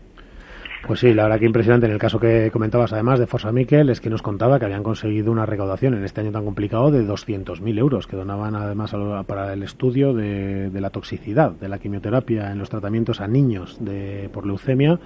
[0.86, 1.88] Pues sí, la verdad que impresionante.
[1.88, 4.84] En el caso que comentabas, además, de Forza Miquel, es que nos contaba que habían
[4.84, 8.96] conseguido una recaudación en este año tan complicado de 200.000 euros, que donaban además
[9.26, 14.30] para el estudio de, la toxicidad de la quimioterapia en los tratamientos a niños de,
[14.32, 15.00] por leucemia,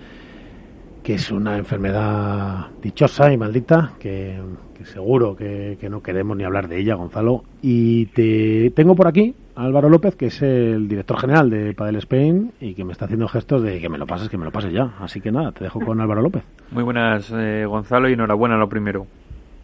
[1.03, 4.37] que es una enfermedad dichosa y maldita, que,
[4.83, 7.43] seguro que, que, no queremos ni hablar de ella, Gonzalo.
[7.61, 12.51] Y te tengo por aquí Álvaro López, que es el director general de Padel Spain
[12.59, 14.73] y que me está haciendo gestos de que me lo pases, que me lo pases
[14.73, 14.93] ya.
[14.99, 16.43] Así que nada, te dejo con Álvaro López.
[16.71, 19.05] Muy buenas, eh, Gonzalo, y enhorabuena lo primero.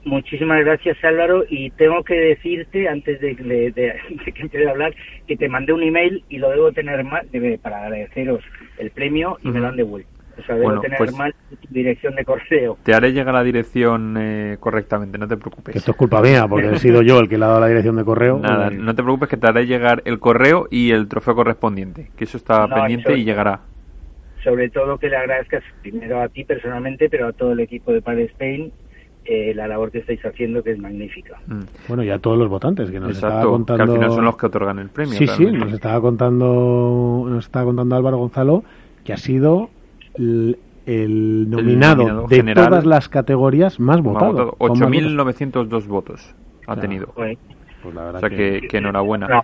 [0.05, 4.95] Muchísimas gracias Álvaro y tengo que decirte antes de, que empiece a hablar
[5.27, 7.25] que te mandé un email y lo debo tener más
[7.61, 8.41] para agradeceros
[8.77, 10.16] el premio y me lo han devuelto.
[10.37, 11.33] O sea, debo tener pues mal
[11.69, 12.77] dirección de correo.
[12.83, 15.75] Te haré llegar la dirección eh, correctamente, no te preocupes.
[15.75, 17.95] esto es culpa mía, porque he sido yo el que le ha dado la dirección
[17.95, 18.39] de correo.
[18.41, 22.25] Nada, no te preocupes que te haré llegar el correo y el trofeo correspondiente, que
[22.25, 23.61] eso está pendiente y llegará.
[24.43, 28.01] Sobre todo que le agradezcas primero a ti personalmente, pero a todo el equipo de
[28.01, 28.71] Padre Spain
[29.29, 31.37] eh, la labor que estáis haciendo, que es magnífica.
[31.47, 31.63] Mm.
[31.89, 33.83] Bueno, y a todos los votantes, que nos estaba contando...
[33.83, 35.15] que al final son los que otorgan el premio.
[35.15, 38.63] Sí, sí, nos estaba contando, nos estaba contando Álvaro Gonzalo
[39.03, 39.69] que ha sido
[40.17, 44.55] el, nominado, de todas las categorías más votado.
[44.59, 46.35] 8.902 votos
[46.67, 47.07] ha tenido.
[47.15, 47.37] Pues
[47.83, 49.43] o sea que, enhorabuena.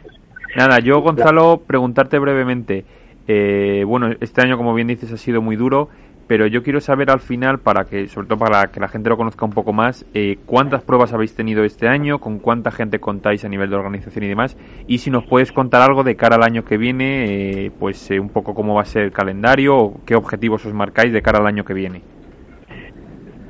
[0.56, 2.86] Nada, yo Gonzalo, preguntarte brevemente.
[3.28, 5.90] Eh, bueno, este año, como bien dices, ha sido muy duro
[6.28, 9.18] pero yo quiero saber al final, para que, sobre todo para que la gente lo
[9.18, 13.44] conozca un poco más, eh, cuántas pruebas habéis tenido este año, con cuánta gente contáis
[13.46, 14.58] a nivel de organización y demás,
[14.88, 18.20] y si nos puedes contar algo de cara al año que viene, eh, pues eh,
[18.20, 21.40] un poco cómo va a ser el calendario o qué objetivos os marcáis de cara
[21.40, 22.02] al año que viene.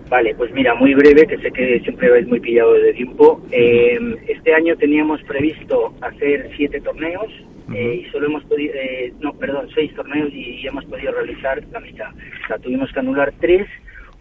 [0.09, 3.41] Vale, pues mira, muy breve, que sé que siempre vais muy pillado de tiempo.
[3.49, 7.31] este año teníamos previsto hacer siete torneos,
[7.75, 11.79] eh, y solo hemos podido, eh, no, perdón, seis torneos y hemos podido realizar la
[11.79, 12.09] mitad.
[12.43, 13.67] O sea, tuvimos que anular tres,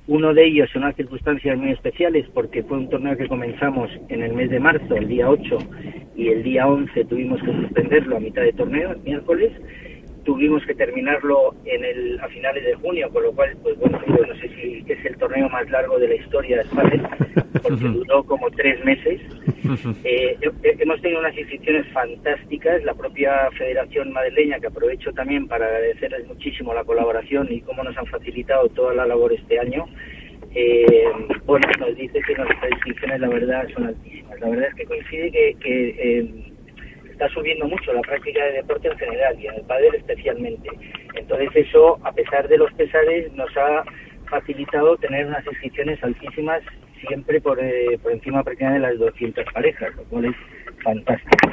[0.08, 4.22] uno de ellos en unas circunstancias muy especiales porque fue un torneo que comenzamos en
[4.22, 5.58] el mes de marzo, el día 8,
[6.16, 9.52] y el día 11 tuvimos que suspenderlo a mitad de torneo, el miércoles,
[10.24, 14.26] tuvimos que terminarlo en el, a finales de junio, con lo cual, pues bueno, yo
[14.26, 17.10] no sé si es el torneo más largo de la historia de España,
[17.62, 19.20] porque duró como tres meses.
[20.04, 20.36] Eh,
[20.80, 26.74] hemos tenido unas inscripciones fantásticas, la propia Federación Madrileña, que aprovecho también para agradecerles muchísimo
[26.74, 29.86] la colaboración y cómo nos han facilitado toda la labor este año.
[30.54, 31.04] Eh,
[31.46, 34.40] bueno, nos dice que nuestras inscripciones, la verdad, son altísimas.
[34.40, 36.51] La verdad es que coincide que, que eh,
[37.22, 40.68] está subiendo mucho la práctica de deporte en general y en el pádel especialmente.
[41.14, 43.84] Entonces eso, a pesar de los pesares, nos ha
[44.28, 46.62] facilitado tener unas inscripciones altísimas
[47.06, 50.36] siempre por, eh, por encima prácticamente de las 200 parejas, lo cual es
[50.82, 51.48] fantástico.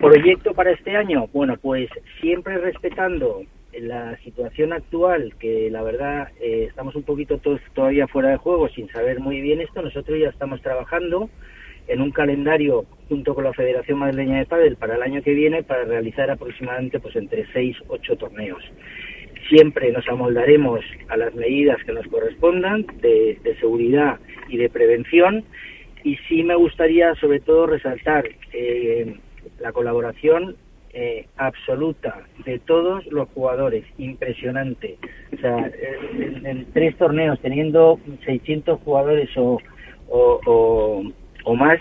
[0.00, 3.42] Proyecto para este año, bueno, pues siempre respetando
[3.78, 8.68] la situación actual, que la verdad eh, estamos un poquito todos todavía fuera de juego
[8.70, 11.28] sin saber muy bien esto, nosotros ya estamos trabajando
[11.88, 15.62] en un calendario junto con la Federación Madrileña de Padel para el año que viene
[15.62, 18.62] para realizar aproximadamente pues entre 6 8 torneos.
[19.48, 24.18] Siempre nos amoldaremos a las medidas que nos correspondan de, seguridad
[24.48, 25.44] y de prevención
[26.04, 29.16] y sí me gustaría sobre todo resaltar eh,
[29.58, 30.56] la colaboración
[30.94, 34.96] eh, absoluta de todos los jugadores, impresionante.
[35.36, 35.70] O sea,
[36.18, 39.60] en, tres torneos teniendo 600 jugadores o,
[41.44, 41.78] o más,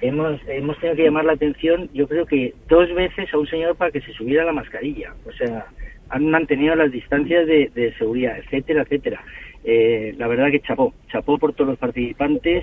[0.00, 3.76] hemos, hemos tenido que llamar la atención, yo creo que dos veces a un señor
[3.76, 5.14] para que se subiera la mascarilla.
[5.26, 5.66] O sea,
[6.10, 9.22] han mantenido las distancias de, de seguridad, etcétera, etcétera.
[9.68, 12.62] Eh, la verdad que chapó, chapó por todos los participantes,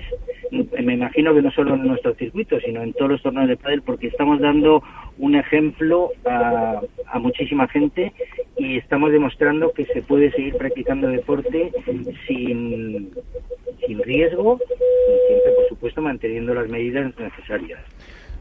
[0.50, 3.82] me imagino que no solo en nuestro circuito, sino en todos los torneos de pádel,
[3.82, 4.82] porque estamos dando
[5.18, 8.10] un ejemplo a, a muchísima gente
[8.56, 11.72] y estamos demostrando que se puede seguir practicando deporte
[12.26, 13.10] sin,
[13.86, 17.80] sin riesgo y siempre, por supuesto, manteniendo las medidas necesarias.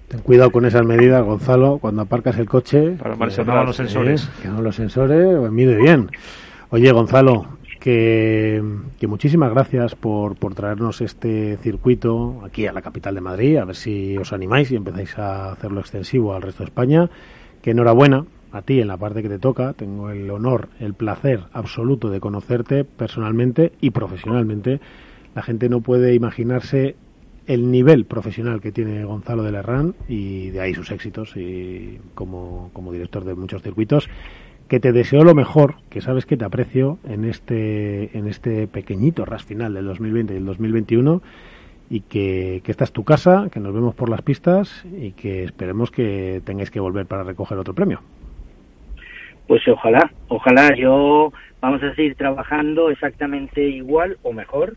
[0.08, 2.92] Ten cuidado con esas medidas, Gonzalo, cuando aparcas el coche.
[2.92, 4.30] Para que no los sensores.
[4.42, 6.10] Que no los sensores, pues mide bien.
[6.70, 7.46] Oye, Gonzalo,
[7.84, 8.64] que,
[9.08, 13.76] muchísimas gracias por, por traernos este circuito aquí a la capital de Madrid, a ver
[13.76, 17.10] si os animáis y empezáis a hacerlo extensivo al resto de España.
[17.62, 19.74] Que enhorabuena a ti en la parte que te toca.
[19.74, 24.80] Tengo el honor, el placer absoluto de conocerte personalmente y profesionalmente.
[25.36, 26.96] La gente no puede imaginarse
[27.48, 32.70] el nivel profesional que tiene Gonzalo de Lerrán y de ahí sus éxitos y como,
[32.72, 34.08] como director de muchos circuitos
[34.68, 39.26] que te deseo lo mejor, que sabes que te aprecio en este en este pequeñito
[39.26, 41.22] ras final del 2020 y el 2021
[41.90, 45.44] y que, que esta es tu casa, que nos vemos por las pistas y que
[45.44, 48.02] esperemos que tengáis que volver para recoger otro premio.
[49.48, 54.76] Pues ojalá, ojalá yo vamos a seguir trabajando exactamente igual o mejor.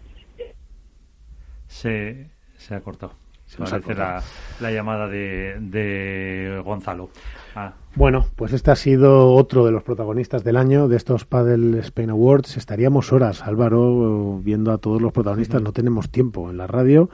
[1.69, 2.27] Se,
[2.57, 3.15] se ha cortado.
[3.47, 4.23] Se parece la,
[4.61, 7.11] la, llamada de, de Gonzalo.
[7.55, 7.73] Ah.
[7.95, 12.11] Bueno, pues este ha sido otro de los protagonistas del año de estos Paddle Spain
[12.11, 12.57] Awards.
[12.57, 15.63] Estaríamos horas, Álvaro, viendo a todos los protagonistas.
[15.63, 17.09] No tenemos tiempo en la radio.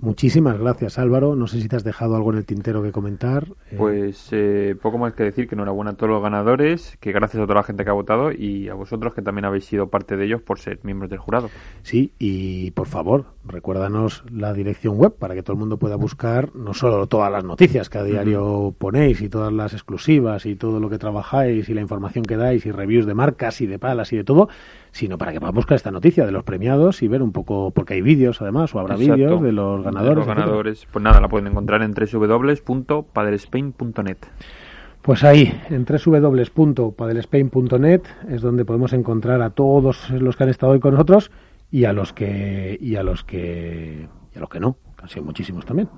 [0.00, 1.36] Muchísimas gracias, Álvaro.
[1.36, 3.46] No sé si te has dejado algo en el tintero que comentar.
[3.76, 7.46] Pues eh, poco más que decir que enhorabuena a todos los ganadores, que gracias a
[7.46, 10.24] toda la gente que ha votado y a vosotros que también habéis sido parte de
[10.24, 11.48] ellos por ser miembros del jurado.
[11.82, 16.54] Sí, y por favor, recuérdanos la dirección web para que todo el mundo pueda buscar
[16.54, 20.80] no solo todas las noticias que a diario ponéis y todas las exclusivas y todo
[20.80, 24.12] lo que trabajáis y la información que dais y reviews de marcas y de palas
[24.12, 24.48] y de todo,
[24.92, 27.92] sino para que puedan buscar esta noticia de los premiados y ver un poco, porque
[27.94, 30.10] hay vídeos además, o habrá vídeos de los ganadores.
[30.10, 34.18] De los ganadores, pues nada, la pueden encontrar en www.padelespain.net.
[35.02, 40.80] Pues ahí, en www.padelespain.net es donde podemos encontrar a todos los que han estado hoy
[40.80, 41.30] con nosotros
[41.74, 45.24] y a los que y a los que y a los que no, han sido
[45.24, 45.88] muchísimos también.